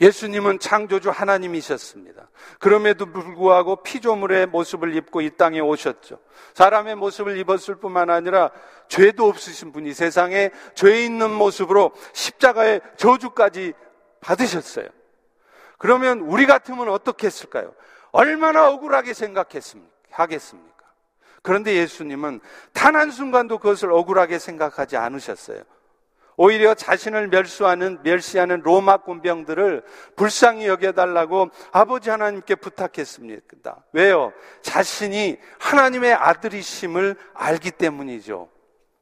예수님은 0.00 0.58
창조주 0.58 1.10
하나님이셨습니다. 1.10 2.28
그럼에도 2.58 3.06
불구하고 3.06 3.82
피조물의 3.82 4.46
모습을 4.46 4.96
입고 4.96 5.20
이 5.20 5.30
땅에 5.36 5.60
오셨죠. 5.60 6.18
사람의 6.54 6.96
모습을 6.96 7.38
입었을 7.38 7.76
뿐만 7.76 8.10
아니라 8.10 8.50
죄도 8.88 9.28
없으신 9.28 9.72
분이 9.72 9.92
세상에 9.94 10.50
죄 10.74 11.04
있는 11.04 11.30
모습으로 11.30 11.92
십자가의 12.12 12.80
저주까지 12.96 13.74
받으셨어요. 14.20 14.88
그러면 15.78 16.20
우리 16.20 16.46
같으면 16.46 16.88
어떻게 16.88 17.26
했을까요? 17.26 17.74
얼마나 18.12 18.68
억울하게 18.68 19.14
생각했습니까? 19.14 19.92
하겠습니까? 20.10 20.72
그런데 21.42 21.74
예수님은 21.74 22.40
단 22.72 22.94
한순간도 22.94 23.58
그것을 23.58 23.92
억울하게 23.92 24.38
생각하지 24.38 24.96
않으셨어요. 24.96 25.62
오히려 26.36 26.74
자신을 26.74 27.28
멸수하는, 27.28 27.98
멸시하는 28.02 28.62
로마 28.62 28.98
군병들을 28.98 29.84
불쌍히 30.16 30.66
여겨달라고 30.66 31.50
아버지 31.72 32.10
하나님께 32.10 32.54
부탁했습니다. 32.54 33.84
왜요? 33.92 34.32
자신이 34.62 35.38
하나님의 35.58 36.14
아들이심을 36.14 37.16
알기 37.34 37.70
때문이죠. 37.72 38.48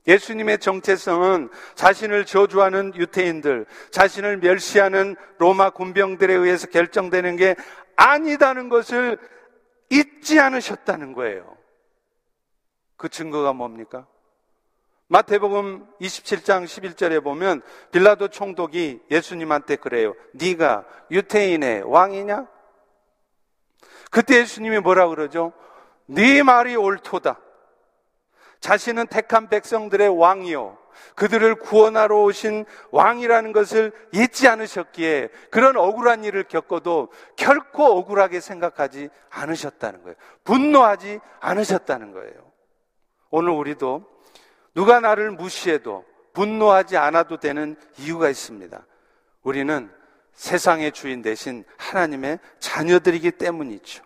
예수님의 0.06 0.58
정체성은 0.58 1.50
자신을 1.74 2.24
저주하는 2.24 2.94
유태인들, 2.96 3.66
자신을 3.90 4.38
멸시하는 4.38 5.14
로마 5.38 5.70
군병들에 5.70 6.32
의해서 6.34 6.66
결정되는 6.66 7.36
게 7.36 7.54
아니다는 7.96 8.68
것을 8.70 9.18
잊지 9.90 10.40
않으셨다는 10.40 11.12
거예요. 11.12 11.56
그 12.96 13.08
증거가 13.08 13.52
뭡니까? 13.52 14.06
마태복음 15.12 15.88
27장 16.00 16.64
11절에 16.64 17.22
보면 17.24 17.62
빌라도 17.90 18.28
총독이 18.28 19.00
예수님한테 19.10 19.74
그래요. 19.74 20.14
네가 20.34 20.84
유태인의 21.10 21.82
왕이냐? 21.82 22.46
그때 24.12 24.38
예수님이 24.38 24.78
뭐라 24.78 25.08
그러죠? 25.08 25.52
네 26.06 26.44
말이 26.44 26.76
옳도다. 26.76 27.40
자신은 28.60 29.08
택한 29.08 29.48
백성들의 29.48 30.16
왕이요. 30.16 30.78
그들을 31.16 31.56
구원하러 31.56 32.22
오신 32.22 32.64
왕이라는 32.92 33.50
것을 33.50 33.90
잊지 34.12 34.46
않으셨기에 34.46 35.30
그런 35.50 35.76
억울한 35.76 36.22
일을 36.22 36.44
겪어도 36.44 37.08
결코 37.34 37.98
억울하게 37.98 38.38
생각하지 38.38 39.08
않으셨다는 39.28 40.02
거예요. 40.04 40.14
분노하지 40.44 41.18
않으셨다는 41.40 42.12
거예요. 42.12 42.52
오늘 43.30 43.50
우리도 43.50 44.09
누가 44.74 45.00
나를 45.00 45.30
무시해도 45.30 46.04
분노하지 46.32 46.96
않아도 46.96 47.38
되는 47.38 47.76
이유가 47.98 48.28
있습니다. 48.28 48.86
우리는 49.42 49.90
세상의 50.32 50.92
주인 50.92 51.22
대신 51.22 51.64
하나님의 51.76 52.38
자녀들이기 52.60 53.32
때문이죠. 53.32 54.04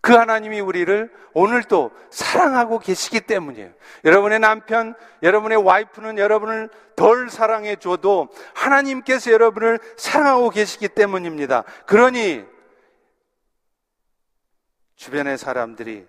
그 0.00 0.12
하나님이 0.12 0.60
우리를 0.60 1.12
오늘도 1.32 1.90
사랑하고 2.10 2.78
계시기 2.78 3.22
때문이에요. 3.22 3.72
여러분의 4.04 4.38
남편, 4.38 4.94
여러분의 5.22 5.58
와이프는 5.58 6.18
여러분을 6.18 6.70
덜 6.94 7.28
사랑해 7.28 7.76
줘도 7.76 8.28
하나님께서 8.54 9.32
여러분을 9.32 9.80
사랑하고 9.96 10.50
계시기 10.50 10.88
때문입니다. 10.88 11.64
그러니 11.86 12.44
주변의 14.94 15.38
사람들이 15.38 16.06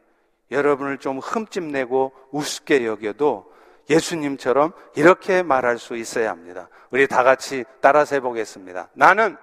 여러분을 0.51 0.99
좀 0.99 1.19
흠집내고 1.19 2.13
우습게 2.31 2.85
여겨도 2.85 3.51
예수님처럼 3.89 4.73
이렇게 4.95 5.43
말할 5.43 5.77
수 5.77 5.95
있어야 5.95 6.29
합니다. 6.29 6.69
우리 6.91 7.07
다 7.07 7.23
같이 7.23 7.65
따라서 7.81 8.15
해보겠습니다. 8.15 8.89
나는 8.93 9.37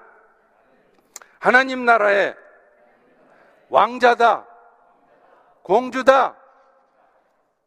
하나님 1.38 1.84
나라의 1.84 2.34
왕자다. 3.68 4.46
공주다. 5.62 6.36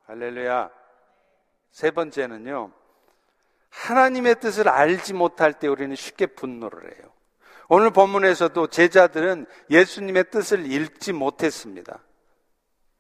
할렐루야. 0.08 0.70
세 1.72 1.92
번째는요. 1.92 2.72
하나님의 3.70 4.40
뜻을 4.40 4.70
알지 4.70 5.14
못할 5.14 5.54
때 5.54 5.68
우리는 5.68 5.96
쉽게 5.96 6.28
분노를 6.28 6.96
해요. 6.96 7.12
오늘 7.70 7.92
본문에서도 7.92 8.68
제자들은 8.68 9.46
예수님의 9.70 10.32
뜻을 10.32 10.72
읽지 10.72 11.14
못했습니다. 11.14 12.00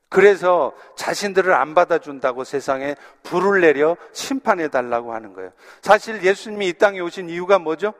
그래서 0.09 0.73
자신들을 0.95 1.53
안 1.53 1.73
받아준다고 1.73 2.43
세상에 2.43 2.95
불을 3.23 3.61
내려 3.61 3.97
심판해 4.13 4.69
달라고 4.69 5.13
하는 5.13 5.33
거예요. 5.33 5.51
사실 5.81 6.23
예수님이 6.23 6.69
이 6.69 6.73
땅에 6.73 6.99
오신 6.99 7.29
이유가 7.29 7.59
뭐죠? 7.59 7.93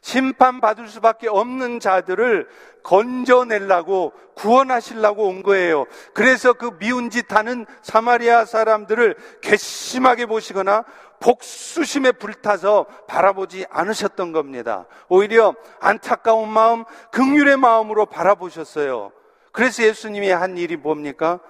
심판받을 0.00 0.88
수밖에 0.88 1.28
없는 1.28 1.80
자들을 1.80 2.48
건져내려고 2.82 4.12
구원하시려고 4.34 5.26
온 5.26 5.42
거예요. 5.42 5.86
그래서 6.12 6.52
그 6.52 6.78
미운 6.78 7.10
짓 7.10 7.34
하는 7.34 7.66
사마리아 7.82 8.44
사람들을 8.44 9.16
괘씸하게 9.42 10.26
보시거나 10.26 10.84
복수심에 11.18 12.12
불타서 12.12 12.84
바라보지 13.08 13.66
않으셨던 13.70 14.32
겁니다. 14.32 14.86
오히려 15.08 15.54
안타까운 15.80 16.48
마음, 16.48 16.84
극률의 17.10 17.56
마음으로 17.56 18.06
바라보셨어요. 18.06 19.12
그래서 19.56 19.84
예수님이 19.84 20.28
한 20.28 20.58
일이 20.58 20.76
뭡니까? 20.76 21.40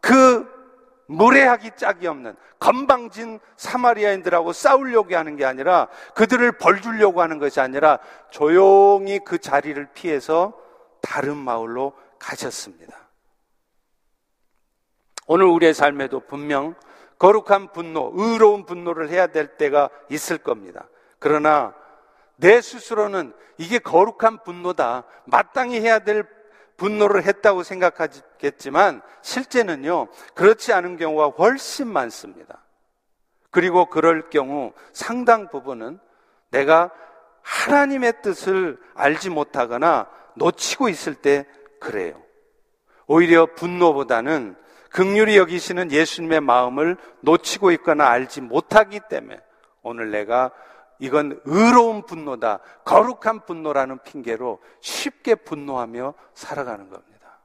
그 0.00 0.50
무례하기 1.06 1.76
짝이 1.76 2.08
없는 2.08 2.34
건방진 2.58 3.38
사마리아인들하고 3.56 4.52
싸우려고 4.52 5.14
하는 5.14 5.36
게 5.36 5.44
아니라 5.44 5.86
그들을 6.16 6.58
벌 6.58 6.82
주려고 6.82 7.22
하는 7.22 7.38
것이 7.38 7.60
아니라 7.60 8.00
조용히 8.30 9.20
그 9.20 9.38
자리를 9.38 9.90
피해서 9.94 10.58
다른 11.00 11.36
마을로 11.36 11.92
가셨습니다. 12.18 12.96
오늘 15.28 15.46
우리의 15.46 15.72
삶에도 15.72 16.18
분명 16.18 16.74
거룩한 17.20 17.70
분노, 17.70 18.10
의로운 18.16 18.66
분노를 18.66 19.08
해야 19.08 19.28
될 19.28 19.56
때가 19.56 19.88
있을 20.10 20.38
겁니다. 20.38 20.88
그러나 21.20 21.76
내 22.34 22.60
스스로는 22.60 23.32
이게 23.56 23.78
거룩한 23.78 24.42
분노다. 24.42 25.04
마땅히 25.26 25.80
해야 25.80 26.00
될 26.00 26.26
분노를 26.76 27.24
했다고 27.24 27.62
생각하겠지만 27.62 29.02
실제는요, 29.22 30.08
그렇지 30.34 30.72
않은 30.72 30.96
경우가 30.96 31.28
훨씬 31.42 31.88
많습니다. 31.88 32.64
그리고 33.50 33.86
그럴 33.86 34.30
경우 34.30 34.72
상당 34.92 35.48
부분은 35.48 35.98
내가 36.50 36.90
하나님의 37.42 38.22
뜻을 38.22 38.78
알지 38.94 39.30
못하거나 39.30 40.08
놓치고 40.36 40.88
있을 40.88 41.14
때 41.14 41.46
그래요. 41.80 42.20
오히려 43.06 43.46
분노보다는 43.46 44.56
극률이 44.90 45.36
여기시는 45.36 45.90
예수님의 45.90 46.40
마음을 46.40 46.96
놓치고 47.20 47.72
있거나 47.72 48.08
알지 48.08 48.42
못하기 48.42 49.00
때문에 49.08 49.40
오늘 49.82 50.10
내가 50.10 50.52
이건 51.02 51.40
의로운 51.46 52.06
분노다, 52.06 52.60
거룩한 52.84 53.44
분노라는 53.44 54.04
핑계로 54.04 54.62
쉽게 54.80 55.34
분노하며 55.34 56.14
살아가는 56.32 56.88
겁니다. 56.88 57.40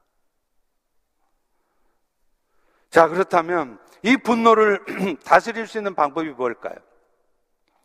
자, 2.91 3.07
그렇다면 3.07 3.79
이 4.03 4.15
분노를 4.15 4.85
다스릴 5.25 5.65
수 5.65 5.79
있는 5.79 5.95
방법이 5.95 6.29
뭘까요? 6.29 6.75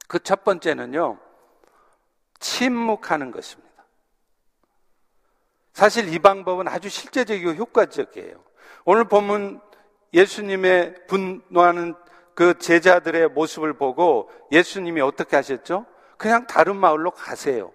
그 0.08 0.18
첫 0.18 0.44
번째는요, 0.44 1.18
침묵하는 2.38 3.30
것입니다. 3.30 3.86
사실 5.72 6.12
이 6.12 6.18
방법은 6.18 6.68
아주 6.68 6.90
실제적이고 6.90 7.52
효과적이에요. 7.52 8.44
오늘 8.84 9.04
보면 9.04 9.62
예수님의 10.12 11.06
분노하는 11.06 11.94
그 12.34 12.58
제자들의 12.58 13.28
모습을 13.30 13.74
보고 13.74 14.30
예수님이 14.50 15.00
어떻게 15.00 15.36
하셨죠? 15.36 15.86
그냥 16.16 16.46
다른 16.46 16.76
마을로 16.76 17.10
가세요. 17.10 17.72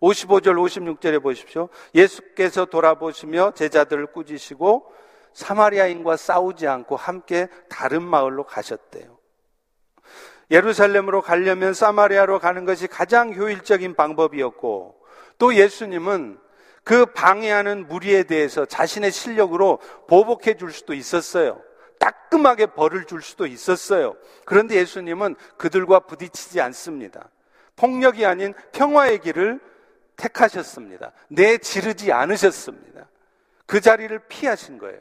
55절, 0.00 0.56
56절에 0.56 1.22
보십시오. 1.22 1.68
예수께서 1.94 2.64
돌아보시며 2.64 3.52
제자들을 3.54 4.06
꾸짖으시고 4.06 4.92
사마리아인과 5.32 6.16
싸우지 6.16 6.66
않고 6.66 6.96
함께 6.96 7.48
다른 7.68 8.02
마을로 8.02 8.44
가셨대요. 8.44 9.18
예루살렘으로 10.50 11.22
가려면 11.22 11.72
사마리아로 11.72 12.38
가는 12.40 12.64
것이 12.64 12.86
가장 12.86 13.32
효율적인 13.32 13.94
방법이었고 13.94 15.00
또 15.38 15.54
예수님은 15.54 16.38
그 16.84 17.06
방해하는 17.06 17.86
무리에 17.86 18.24
대해서 18.24 18.64
자신의 18.66 19.12
실력으로 19.12 19.78
보복해 20.08 20.56
줄 20.56 20.72
수도 20.72 20.94
있었어요. 20.94 21.60
따끔하게 22.02 22.66
벌을 22.66 23.04
줄 23.04 23.22
수도 23.22 23.46
있었어요. 23.46 24.16
그런데 24.44 24.74
예수님은 24.74 25.36
그들과 25.56 26.00
부딪히지 26.00 26.60
않습니다. 26.60 27.28
폭력이 27.76 28.26
아닌 28.26 28.54
평화의 28.72 29.20
길을 29.20 29.60
택하셨습니다. 30.16 31.12
내 31.28 31.58
지르지 31.58 32.10
않으셨습니다. 32.10 33.06
그 33.66 33.80
자리를 33.80 34.18
피하신 34.28 34.78
거예요. 34.78 35.00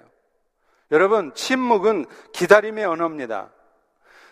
여러분, 0.91 1.33
침묵은 1.33 2.05
기다림의 2.33 2.85
언어입니다. 2.85 3.49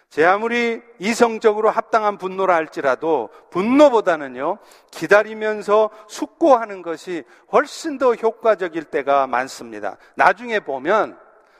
제 0.09 0.25
아무리 0.25 0.81
이성적으로 0.99 1.69
합당한 1.69 2.17
분노라 2.17 2.55
할지라도 2.55 3.29
분노보다는요, 3.51 4.57
기다리면서 4.91 5.89
숙고하는 6.07 6.81
것이 6.81 7.23
훨씬 7.51 7.97
더 7.97 8.13
효과적일 8.13 8.85
때가 8.85 9.27
많습니다. 9.27 9.97
나중에 10.15 10.59
보면 10.59 11.17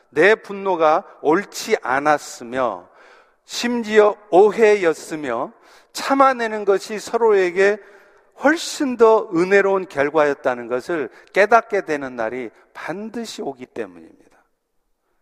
내 0.10 0.36
분노가 0.36 1.04
옳지 1.22 1.78
않았으며 1.82 2.90
심지어 3.46 4.16
오해였으며 4.30 5.54
참아내는 5.94 6.66
것이 6.66 7.00
서로에게 7.00 7.78
훨씬 8.44 8.96
더 8.96 9.30
은혜로운 9.34 9.88
결과였다는 9.88 10.68
것을 10.68 11.10
깨닫게 11.34 11.82
되는 11.82 12.16
날이 12.16 12.52
반드시 12.74 13.42
오기 13.42 13.66
때문입니다. 13.68 14.38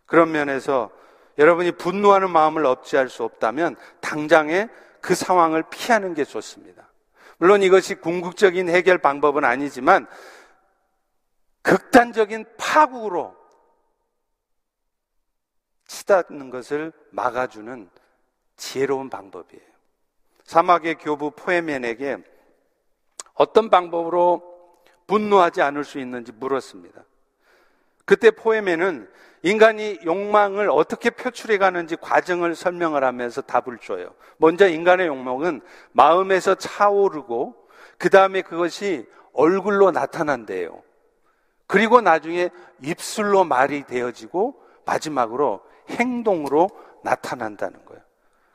그런 0.06 0.30
면에서 0.30 0.90
여러분이 1.38 1.72
분노하는 1.72 2.30
마음을 2.30 2.64
억제할 2.66 3.08
수 3.08 3.24
없다면 3.24 3.76
당장에 4.00 4.68
그 5.00 5.14
상황을 5.14 5.64
피하는 5.70 6.14
게 6.14 6.24
좋습니다. 6.24 6.88
물론 7.38 7.62
이것이 7.62 7.94
궁극적인 7.94 8.68
해결 8.68 8.98
방법은 8.98 9.44
아니지만 9.44 10.06
극단적인 11.62 12.46
파국으로 12.56 13.37
치닫는 15.88 16.50
것을 16.50 16.92
막아주는 17.10 17.90
지혜로운 18.56 19.10
방법이에요. 19.10 19.64
사막의 20.44 20.96
교부 20.96 21.32
포에멘에게 21.32 22.18
어떤 23.34 23.70
방법으로 23.70 24.42
분노하지 25.06 25.62
않을 25.62 25.84
수 25.84 25.98
있는지 25.98 26.32
물었습니다. 26.32 27.02
그때 28.04 28.30
포에멘은 28.30 29.10
인간이 29.42 29.98
욕망을 30.04 30.70
어떻게 30.70 31.10
표출해 31.10 31.58
가는지 31.58 31.96
과정을 31.96 32.54
설명을 32.54 33.04
하면서 33.04 33.40
답을 33.40 33.78
줘요. 33.78 34.14
먼저 34.36 34.68
인간의 34.68 35.06
욕망은 35.06 35.60
마음에서 35.92 36.54
차오르고 36.54 37.68
그 37.98 38.10
다음에 38.10 38.42
그것이 38.42 39.06
얼굴로 39.32 39.92
나타난대요. 39.92 40.82
그리고 41.66 42.00
나중에 42.00 42.50
입술로 42.82 43.44
말이 43.44 43.84
되어지고 43.84 44.60
마지막으로 44.84 45.67
행동으로 45.88 46.68
나타난다는 47.02 47.84
거예요. 47.84 48.02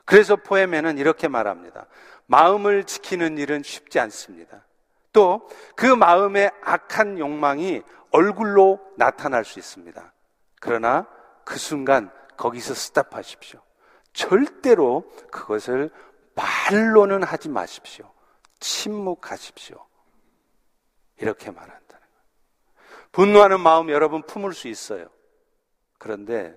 그래서 0.04 0.36
포에멘은 0.36 0.98
이렇게 0.98 1.28
말합니다. 1.28 1.86
마음을 2.26 2.84
지키는 2.84 3.38
일은 3.38 3.62
쉽지 3.62 3.98
않습니다. 4.00 4.64
또 5.12 5.48
그 5.76 5.86
마음의 5.86 6.50
악한 6.62 7.18
욕망이 7.18 7.82
얼굴로 8.10 8.80
나타날 8.96 9.44
수 9.44 9.58
있습니다. 9.58 10.12
그러나 10.60 11.06
그 11.44 11.58
순간 11.58 12.10
거기서 12.36 12.74
스탑하십시오. 12.74 13.60
절대로 14.12 15.04
그것을 15.30 15.90
말로는 16.34 17.22
하지 17.22 17.48
마십시오. 17.48 18.10
침묵하십시오. 18.60 19.84
이렇게 21.18 21.50
말한다는 21.50 21.88
거예요. 21.88 23.08
분노하는 23.12 23.60
마음 23.60 23.90
여러분 23.90 24.22
품을 24.22 24.52
수 24.52 24.68
있어요. 24.68 25.08
그런데 25.98 26.56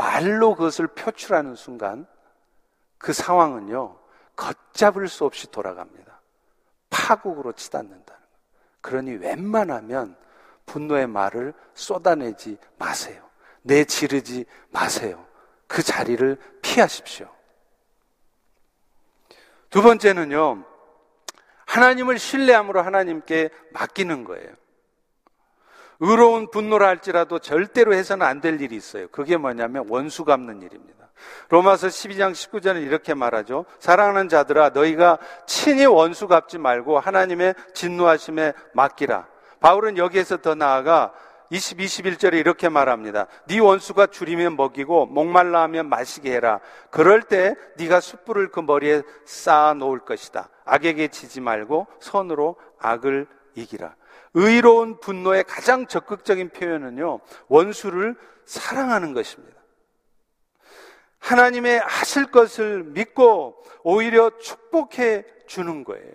말로 0.00 0.54
그것을 0.54 0.86
표출하는 0.86 1.54
순간 1.56 2.06
그 2.96 3.12
상황은요, 3.12 3.98
걷잡을 4.34 5.08
수 5.08 5.26
없이 5.26 5.50
돌아갑니다. 5.50 6.20
파국으로 6.88 7.52
치닫는다는 7.52 8.06
거예요. 8.06 8.20
그러니 8.80 9.12
웬만하면 9.16 10.16
분노의 10.64 11.06
말을 11.06 11.52
쏟아내지 11.74 12.56
마세요. 12.78 13.28
내 13.60 13.84
지르지 13.84 14.46
마세요. 14.70 15.26
그 15.66 15.82
자리를 15.82 16.38
피하십시오. 16.62 17.28
두 19.68 19.82
번째는요, 19.82 20.64
하나님을 21.66 22.18
신뢰함으로 22.18 22.80
하나님께 22.80 23.50
맡기는 23.72 24.24
거예요. 24.24 24.54
의로운 26.00 26.50
분노라 26.50 26.88
할지라도 26.88 27.38
절대로 27.38 27.94
해서는 27.94 28.26
안 28.26 28.40
될 28.40 28.60
일이 28.60 28.74
있어요. 28.76 29.08
그게 29.08 29.36
뭐냐면 29.36 29.86
원수 29.88 30.24
갚는 30.24 30.62
일입니다. 30.62 31.10
로마서 31.50 31.88
12장 31.88 32.32
19절은 32.32 32.82
이렇게 32.82 33.12
말하죠. 33.12 33.66
사랑하는 33.78 34.30
자들아 34.30 34.70
너희가 34.70 35.18
친히 35.46 35.84
원수 35.84 36.26
갚지 36.26 36.56
말고 36.56 36.98
하나님의 36.98 37.54
진노하심에 37.74 38.54
맡기라. 38.72 39.26
바울은 39.60 39.98
여기에서 39.98 40.38
더 40.38 40.54
나아가 40.54 41.12
20, 41.50 41.78
21절에 41.78 42.34
이렇게 42.34 42.68
말합니다. 42.68 43.26
네 43.48 43.58
원수가 43.58 44.06
줄이면 44.06 44.56
먹이고 44.56 45.06
목말라 45.06 45.62
하면 45.62 45.88
마시게 45.88 46.32
해라. 46.32 46.60
그럴 46.90 47.22
때 47.22 47.56
네가 47.76 48.00
숯불을 48.00 48.50
그 48.50 48.60
머리에 48.60 49.02
쌓아 49.26 49.74
놓을 49.74 49.98
것이다. 49.98 50.48
악에게 50.64 51.08
지지 51.08 51.40
말고 51.40 51.88
손으로 51.98 52.56
악을 52.78 53.26
이기라. 53.56 53.94
의로운 54.34 55.00
분노의 55.00 55.44
가장 55.44 55.86
적극적인 55.86 56.50
표현은요. 56.50 57.20
원수를 57.48 58.16
사랑하는 58.44 59.12
것입니다. 59.12 59.60
하나님의 61.18 61.80
하실 61.80 62.26
것을 62.26 62.84
믿고 62.84 63.62
오히려 63.82 64.30
축복해 64.38 65.24
주는 65.46 65.84
거예요. 65.84 66.14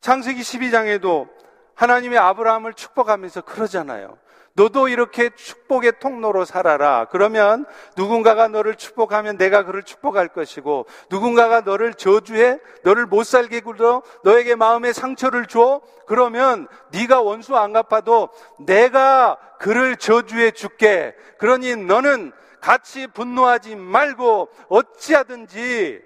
창세기 0.00 0.40
12장에도 0.40 1.28
하나님의 1.74 2.18
아브라함을 2.18 2.74
축복하면서 2.74 3.42
그러잖아요. 3.42 4.18
너도 4.54 4.88
이렇게 4.88 5.30
축복의 5.30 6.00
통로로 6.00 6.44
살아라. 6.44 7.06
그러면 7.10 7.64
누군가가 7.96 8.48
너를 8.48 8.74
축복하면 8.74 9.38
내가 9.38 9.64
그를 9.64 9.82
축복할 9.82 10.28
것이고 10.28 10.86
누군가가 11.10 11.60
너를 11.60 11.94
저주해 11.94 12.58
너를 12.82 13.06
못 13.06 13.24
살게 13.24 13.60
굴어 13.60 14.02
너에게 14.24 14.54
마음의 14.54 14.94
상처를 14.94 15.46
줘. 15.46 15.80
그러면 16.06 16.66
네가 16.90 17.20
원수 17.20 17.56
안 17.56 17.72
갚아도 17.72 18.30
내가 18.58 19.38
그를 19.58 19.96
저주해 19.96 20.50
줄게. 20.50 21.14
그러니 21.38 21.76
너는 21.76 22.32
같이 22.60 23.06
분노하지 23.06 23.76
말고 23.76 24.50
어찌하든지 24.68 26.02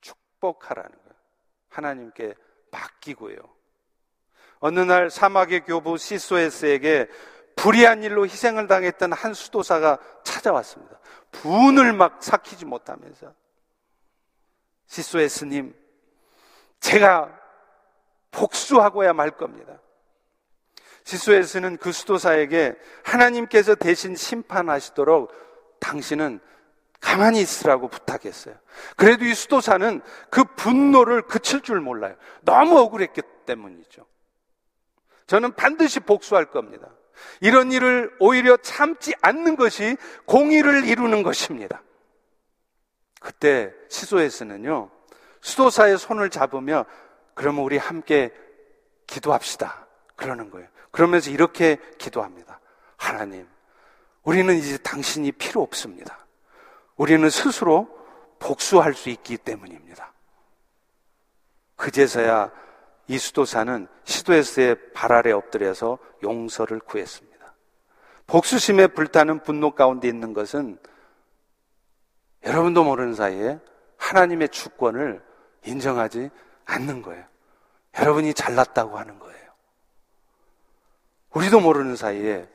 축복하라는 0.00 0.90
거예요. 0.90 1.14
하나님께 1.68 2.34
맡기고요. 2.70 3.36
어느 4.66 4.80
날 4.80 5.10
사막의 5.10 5.66
교부 5.66 5.98
시소에스에게 5.98 7.06
불의한 7.54 8.02
일로 8.02 8.24
희생을 8.24 8.66
당했던 8.66 9.12
한 9.12 9.34
수도사가 9.34 9.98
찾아왔습니다. 10.24 10.98
분을 11.32 11.92
막 11.92 12.22
삭히지 12.22 12.64
못하면서 12.64 13.34
시소에스님, 14.86 15.74
제가 16.80 17.38
복수하고야 18.30 19.12
말 19.12 19.32
겁니다. 19.32 19.78
시소에서는 21.04 21.76
그 21.76 21.92
수도사에게 21.92 22.74
하나님께서 23.02 23.74
대신 23.74 24.16
심판하시도록 24.16 25.30
당신은 25.78 26.40
가만히 27.02 27.42
있으라고 27.42 27.88
부탁했어요. 27.88 28.54
그래도 28.96 29.26
이 29.26 29.34
수도사는 29.34 30.00
그 30.30 30.42
분노를 30.56 31.20
그칠 31.20 31.60
줄 31.60 31.82
몰라요. 31.82 32.16
너무 32.40 32.78
억울했기 32.78 33.20
때문이죠. 33.44 34.06
저는 35.26 35.54
반드시 35.54 36.00
복수할 36.00 36.46
겁니다. 36.46 36.88
이런 37.40 37.72
일을 37.72 38.14
오히려 38.18 38.56
참지 38.56 39.14
않는 39.22 39.56
것이 39.56 39.96
공의를 40.26 40.84
이루는 40.84 41.22
것입니다. 41.22 41.82
그때 43.20 43.72
시소에서는요, 43.88 44.90
수도사의 45.40 45.98
손을 45.98 46.30
잡으며 46.30 46.84
그러면 47.34 47.64
우리 47.64 47.78
함께 47.78 48.32
기도합시다. 49.06 49.86
그러는 50.16 50.50
거예요. 50.50 50.68
그러면서 50.90 51.30
이렇게 51.30 51.78
기도합니다. 51.98 52.60
하나님, 52.96 53.48
우리는 54.22 54.54
이제 54.56 54.78
당신이 54.78 55.32
필요 55.32 55.62
없습니다. 55.62 56.26
우리는 56.96 57.28
스스로 57.30 57.88
복수할 58.38 58.94
수 58.94 59.08
있기 59.10 59.36
때문입니다. 59.38 60.12
그제서야 61.76 62.52
이 63.06 63.18
수도사는 63.18 63.86
시도에서의 64.04 64.92
발 64.92 65.12
아래 65.12 65.32
엎드려서 65.32 65.98
용서를 66.22 66.80
구했습니다. 66.80 67.54
복수심에 68.26 68.88
불타는 68.88 69.42
분노 69.42 69.72
가운데 69.72 70.08
있는 70.08 70.32
것은 70.32 70.78
여러분도 72.44 72.84
모르는 72.84 73.14
사이에 73.14 73.58
하나님의 73.96 74.48
주권을 74.48 75.22
인정하지 75.64 76.30
않는 76.64 77.02
거예요. 77.02 77.24
여러분이 77.98 78.34
잘났다고 78.34 78.98
하는 78.98 79.18
거예요. 79.18 79.34
우리도 81.30 81.60
모르는 81.60 81.96
사이에 81.96 82.48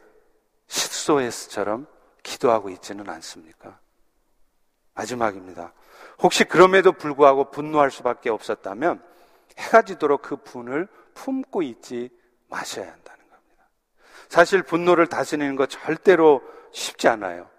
시소에스처럼 0.68 1.88
기도하고 2.24 2.70
있지는 2.70 3.10
않습니까? 3.10 3.80
마지막입니다. 4.94 5.74
혹시 6.20 6.44
그럼에도 6.44 6.92
불구하고 6.92 7.52
분노할 7.52 7.92
수밖에 7.92 8.30
없었다면 8.30 9.04
해가 9.60 9.84
지도록 9.84 10.22
그 10.22 10.38
분을 10.38 10.88
품고 11.13 11.62
있지 11.63 12.10
마셔야 12.48 12.86
한다는 12.86 13.19
겁니다. 13.30 13.69
사실 14.30 14.63
분노를 14.63 15.08
다스리는 15.08 15.56
것 15.56 15.69
절대로 15.69 16.41
쉽지 16.72 17.08
않아요. 17.08 17.50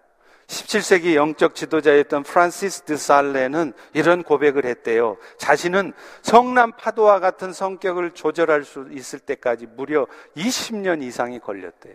17세기 0.51 1.15
영적 1.15 1.55
지도자였던 1.55 2.25
프란시스 2.25 2.83
드 2.83 2.97
살레는 2.97 3.73
이런 3.93 4.25
고백을 4.25 4.65
했대요. 4.65 5.17
자신은 5.39 5.93
성남 6.23 6.73
파도와 6.73 7.21
같은 7.21 7.53
성격을 7.53 8.13
조절할 8.13 8.65
수 8.65 8.89
있을 8.91 9.21
때까지 9.21 9.67
무려 9.77 10.09
20년 10.37 11.05
이상이 11.05 11.39
걸렸대요. 11.39 11.95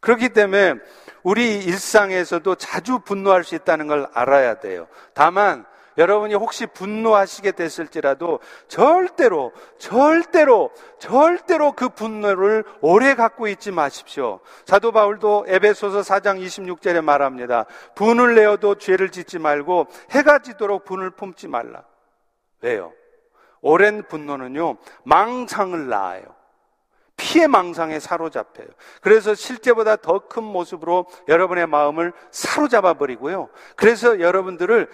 그렇기 0.00 0.30
때문에 0.30 0.74
우리 1.22 1.64
일상에서도 1.64 2.56
자주 2.56 2.98
분노할 2.98 3.44
수 3.44 3.54
있다는 3.54 3.86
걸 3.86 4.08
알아야 4.12 4.58
돼요. 4.58 4.88
다만 5.14 5.64
여러분이 5.96 6.34
혹시 6.34 6.66
분노하시게 6.66 7.52
됐을지라도 7.52 8.40
절대로, 8.68 9.52
절대로, 9.78 10.70
절대로 10.98 11.72
그 11.72 11.88
분노를 11.88 12.64
오래 12.80 13.14
갖고 13.14 13.46
있지 13.48 13.70
마십시오. 13.70 14.40
사도 14.66 14.92
바울도 14.92 15.46
에베소서 15.48 16.00
4장 16.00 16.44
26절에 16.44 17.02
말합니다. 17.02 17.66
분을 17.94 18.34
내어도 18.34 18.74
죄를 18.76 19.10
짓지 19.10 19.38
말고 19.38 19.86
해가 20.10 20.40
지도록 20.40 20.84
분을 20.84 21.10
품지 21.10 21.48
말라. 21.48 21.84
왜요? 22.60 22.92
오랜 23.60 24.06
분노는요, 24.06 24.76
망상을 25.04 25.88
낳아요. 25.88 26.22
피해 27.16 27.46
망상에 27.46 28.00
사로잡혀요. 28.00 28.66
그래서 29.00 29.34
실제보다 29.34 29.96
더 29.96 30.18
큰 30.28 30.42
모습으로 30.42 31.06
여러분의 31.28 31.66
마음을 31.66 32.12
사로잡아 32.30 32.94
버리고요. 32.94 33.48
그래서 33.76 34.20
여러분들을 34.20 34.90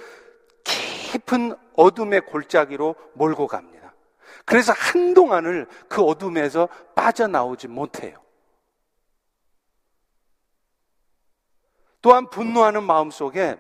깊은 1.11 1.57
어둠의 1.75 2.21
골짜기로 2.27 2.95
몰고 3.15 3.49
갑니다. 3.49 3.93
그래서 4.45 4.73
한동안을 4.73 5.67
그 5.89 6.03
어둠에서 6.03 6.69
빠져나오지 6.95 7.67
못해요. 7.67 8.23
또한 12.01 12.31
분노하는 12.31 12.85
마음 12.85 13.11
속에 13.11 13.59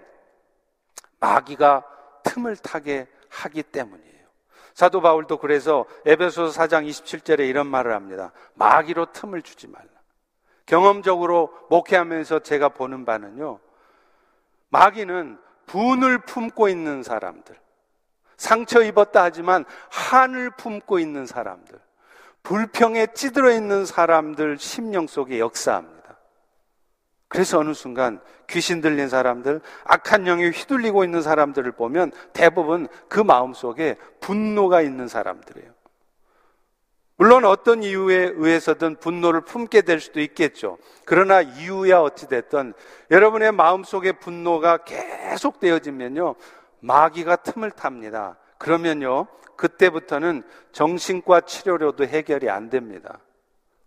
마귀가 1.18 1.84
틈을 2.22 2.56
타게 2.56 3.08
하기 3.28 3.64
때문이에요. 3.64 4.28
사도 4.72 5.00
바울도 5.00 5.38
그래서 5.38 5.86
에베소서 6.06 6.58
4장 6.58 6.88
27절에 6.88 7.48
이런 7.48 7.66
말을 7.66 7.92
합니다. 7.92 8.32
마귀로 8.54 9.12
틈을 9.12 9.42
주지 9.42 9.66
말라. 9.66 9.88
경험적으로 10.66 11.52
목회하면서 11.68 12.38
제가 12.38 12.68
보는 12.70 13.04
바는요. 13.04 13.58
마귀는 14.68 15.49
분을 15.70 16.18
품고 16.18 16.68
있는 16.68 17.04
사람들, 17.04 17.56
상처 18.36 18.82
입었다 18.82 19.22
하지만 19.22 19.64
한을 19.88 20.50
품고 20.50 20.98
있는 20.98 21.26
사람들, 21.26 21.78
불평에 22.42 23.08
찌들어 23.14 23.52
있는 23.52 23.86
사람들 23.86 24.58
심령 24.58 25.06
속에 25.06 25.38
역사합니다. 25.38 26.00
그래서 27.28 27.60
어느 27.60 27.72
순간 27.72 28.20
귀신 28.48 28.80
들린 28.80 29.08
사람들, 29.08 29.60
악한 29.84 30.26
영에 30.26 30.48
휘둘리고 30.48 31.04
있는 31.04 31.22
사람들을 31.22 31.70
보면 31.72 32.10
대부분 32.32 32.88
그 33.08 33.20
마음 33.20 33.54
속에 33.54 33.96
분노가 34.18 34.80
있는 34.80 35.06
사람들이에요. 35.06 35.79
물론 37.20 37.44
어떤 37.44 37.82
이유에 37.82 38.32
의해서든 38.34 38.96
분노를 38.96 39.42
품게 39.42 39.82
될 39.82 40.00
수도 40.00 40.20
있겠죠. 40.20 40.78
그러나 41.04 41.42
이유야 41.42 42.00
어찌됐든 42.00 42.72
여러분의 43.10 43.52
마음속에 43.52 44.12
분노가 44.12 44.78
계속되어지면요. 44.78 46.36
마귀가 46.80 47.36
틈을 47.36 47.72
탑니다. 47.72 48.38
그러면요. 48.56 49.26
그때부터는 49.56 50.44
정신과 50.72 51.42
치료로도 51.42 52.06
해결이 52.06 52.48
안 52.48 52.70
됩니다. 52.70 53.18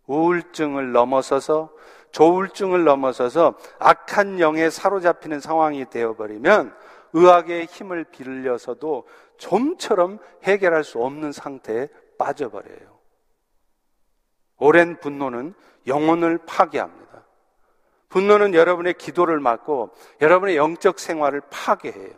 우울증을 0.05 0.91
넘어서서 0.91 1.71
조울증을 2.11 2.83
넘어서서 2.83 3.55
악한 3.79 4.41
영에 4.41 4.69
사로잡히는 4.69 5.39
상황이 5.39 5.89
되어버리면 5.89 6.71
의학의 7.13 7.65
힘을 7.65 8.03
빌려서도 8.03 9.07
좀처럼 9.37 10.19
해결할 10.43 10.83
수 10.83 11.03
없는 11.03 11.31
상태에 11.31 11.87
빠져버려요. 12.19 12.92
오랜 14.57 14.99
분노는 14.99 15.53
영혼을 15.87 16.39
파괴합니다. 16.45 17.03
분노는 18.09 18.53
여러분의 18.53 18.93
기도를 18.93 19.39
막고 19.39 19.91
여러분의 20.21 20.55
영적 20.55 20.99
생활을 20.99 21.41
파괴해요. 21.49 22.13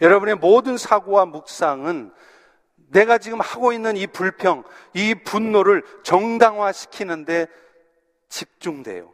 여러분의 0.00 0.36
모든 0.36 0.76
사고와 0.76 1.26
묵상은 1.26 2.12
내가 2.90 3.18
지금 3.18 3.40
하고 3.40 3.72
있는 3.72 3.96
이 3.96 4.06
불평, 4.06 4.64
이 4.94 5.14
분노를 5.14 5.82
정당화시키는데 6.02 7.46
집중돼요. 8.28 9.12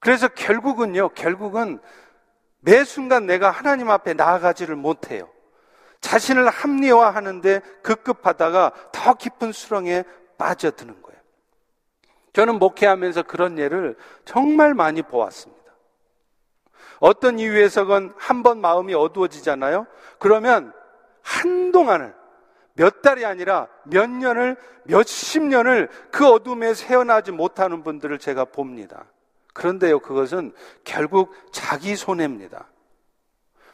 그래서 0.00 0.28
결국은요, 0.28 1.10
결국은 1.10 1.80
매 2.60 2.84
순간 2.84 3.26
내가 3.26 3.50
하나님 3.50 3.90
앞에 3.90 4.14
나아가지를 4.14 4.76
못해요. 4.76 5.28
자신을 6.00 6.48
합리화하는데 6.48 7.60
급급하다가 7.82 8.72
더 8.92 9.14
깊은 9.14 9.52
수렁에 9.52 10.04
빠져드는 10.36 11.02
거예요. 11.02 11.07
저는 12.38 12.60
목회하면서 12.60 13.24
그런 13.24 13.58
예를 13.58 13.96
정말 14.24 14.72
많이 14.72 15.02
보았습니다. 15.02 15.60
어떤 17.00 17.40
이유에서건 17.40 18.14
한 18.16 18.44
번 18.44 18.60
마음이 18.60 18.94
어두워지잖아요? 18.94 19.88
그러면 20.20 20.72
한동안을 21.22 22.14
몇 22.74 23.02
달이 23.02 23.24
아니라 23.24 23.66
몇 23.82 24.08
년을, 24.08 24.56
몇십 24.84 25.42
년을 25.42 25.88
그 26.12 26.28
어둠에 26.28 26.74
새어나지 26.74 27.32
못하는 27.32 27.82
분들을 27.82 28.20
제가 28.20 28.44
봅니다. 28.44 29.06
그런데요, 29.52 29.98
그것은 29.98 30.52
결국 30.84 31.34
자기 31.50 31.96
손해입니다. 31.96 32.68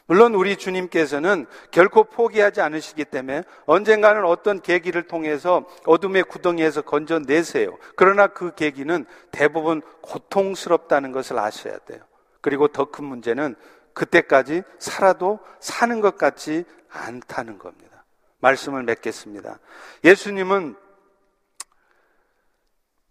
물론 0.07 0.35
우리 0.35 0.55
주님께서는 0.55 1.47
결코 1.71 2.03
포기하지 2.03 2.61
않으시기 2.61 3.05
때문에 3.05 3.43
언젠가는 3.65 4.23
어떤 4.25 4.61
계기를 4.61 5.03
통해서 5.07 5.65
어둠의 5.85 6.23
구덩이에서 6.23 6.83
건져내세요. 6.83 7.77
그러나 7.95 8.27
그 8.27 8.53
계기는 8.53 9.05
대부분 9.31 9.81
고통스럽다는 10.01 11.11
것을 11.11 11.39
아셔야 11.39 11.77
돼요. 11.79 12.01
그리고 12.41 12.67
더 12.67 12.85
큰 12.85 13.05
문제는 13.05 13.55
그때까지 13.93 14.61
살아도 14.77 15.39
사는 15.59 16.01
것 16.01 16.17
같지 16.17 16.65
않다는 16.89 17.57
겁니다. 17.57 18.03
말씀을 18.39 18.83
맺겠습니다. 18.83 19.57
예수님은 20.03 20.75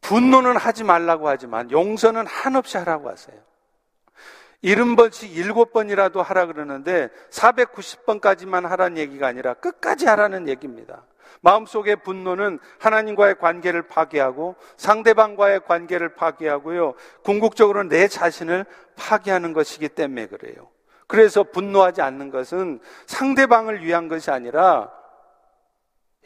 분노는 0.01 0.57
하지 0.57 0.85
말라고 0.85 1.29
하지만 1.29 1.71
용서는 1.71 2.27
한없이 2.27 2.77
하라고 2.77 3.09
하세요. 3.09 3.41
70번씩 4.65 5.35
7번이라도 5.35 6.23
하라 6.23 6.47
그러는데 6.47 7.11
490번까지만 7.31 8.67
하라는 8.67 8.97
얘기가 8.97 9.27
아니라 9.27 9.55
끝까지 9.55 10.07
하라는 10.07 10.49
얘기입니다. 10.49 11.05
마음속의 11.43 11.97
분노는 11.97 12.59
하나님과의 12.79 13.39
관계를 13.39 13.83
파괴하고 13.83 14.57
상대방과의 14.79 15.67
관계를 15.67 16.15
파괴하고요. 16.15 16.95
궁극적으로 17.23 17.83
내 17.83 18.09
자신을 18.09 18.65
파괴하는 18.97 19.53
것이기 19.53 19.91
때문에 19.91 20.27
그래요. 20.27 20.71
그래서 21.07 21.43
분노하지 21.43 22.01
않는 22.01 22.31
것은 22.31 22.81
상대방을 23.07 23.85
위한 23.85 24.09
것이 24.09 24.31
아니라 24.31 24.91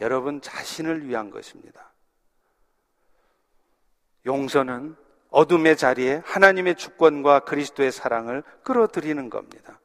여러분 0.00 0.40
자신을 0.40 1.08
위한 1.08 1.30
것입니다. 1.30 1.92
용서는 4.24 4.94
어둠의 5.30 5.76
자리에 5.76 6.22
하나님의 6.24 6.76
주권과 6.76 7.40
그리스도의 7.40 7.92
사랑을 7.92 8.42
끌어들이는 8.62 9.30
겁니다. 9.30 9.80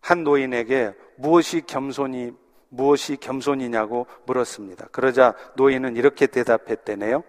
한 0.00 0.24
노인에게 0.24 0.94
무엇이 1.16 1.62
겸손이 1.62 2.32
무엇이 2.68 3.16
겸손이냐고 3.18 4.06
물었습니다. 4.24 4.88
그러자 4.88 5.34
노인은 5.56 5.96
이렇게 5.96 6.26
대답했대네요. 6.26 7.22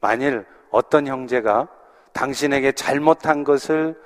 만일 0.00 0.46
어떤 0.70 1.06
형제가 1.06 1.68
당신에게 2.12 2.72
잘못한 2.72 3.44
것을 3.44 4.00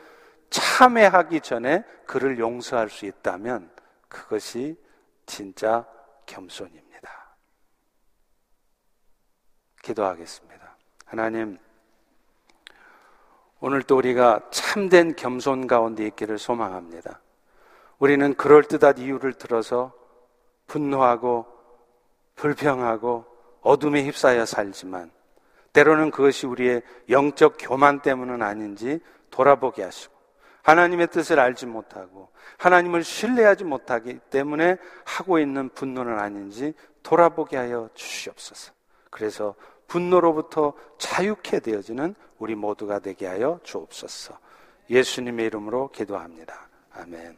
참회하기 0.51 1.41
전에 1.41 1.83
그를 2.07 2.39
용서할 2.39 2.91
수 2.91 3.07
있다면 3.07 3.71
그것이 4.09 4.79
진짜 5.27 5.85
겸손입니다. 6.27 7.37
기도하겠습니다. 9.83 10.62
하나님, 11.13 11.59
오늘도 13.61 13.99
우리가 13.99 14.49
참된 14.51 15.15
겸손 15.15 15.67
가운데 15.67 16.07
있기를 16.07 16.39
소망합니다. 16.39 17.21
우리는 17.99 18.33
그럴듯한 18.33 18.97
이유를 18.97 19.35
들어서 19.35 19.93
분노하고 20.69 21.45
불평하고 22.35 23.27
어둠에 23.61 24.05
휩싸여 24.07 24.47
살지만 24.47 25.11
때로는 25.75 26.13
그것이 26.13 26.47
우리의 26.47 26.81
영적 27.11 27.57
교만 27.59 28.01
때문은 28.01 28.41
아닌지 28.41 28.99
돌아보게 29.29 29.83
하시고 29.83 30.15
하나님의 30.63 31.09
뜻을 31.09 31.39
알지 31.39 31.67
못하고 31.67 32.31
하나님을 32.57 33.05
신뢰하지 33.05 33.65
못하기 33.65 34.19
때문에 34.31 34.79
하고 35.05 35.39
있는 35.39 35.69
분노는 35.69 36.19
아닌지 36.19 36.73
돌아보게 37.03 37.59
하여 37.59 37.91
주시옵소서. 37.93 38.73
그래서 39.11 39.55
분노로부터 39.93 40.73
자유케 40.97 41.61
되어지는 41.61 42.15
우리 42.39 42.55
모두가 42.55 42.99
되게 43.01 43.27
하여 43.27 43.61
주옵소서. 43.63 44.39
예수님의 44.89 45.47
이름으로 45.47 45.91
기도합니다. 45.91 46.67
아멘. 46.93 47.31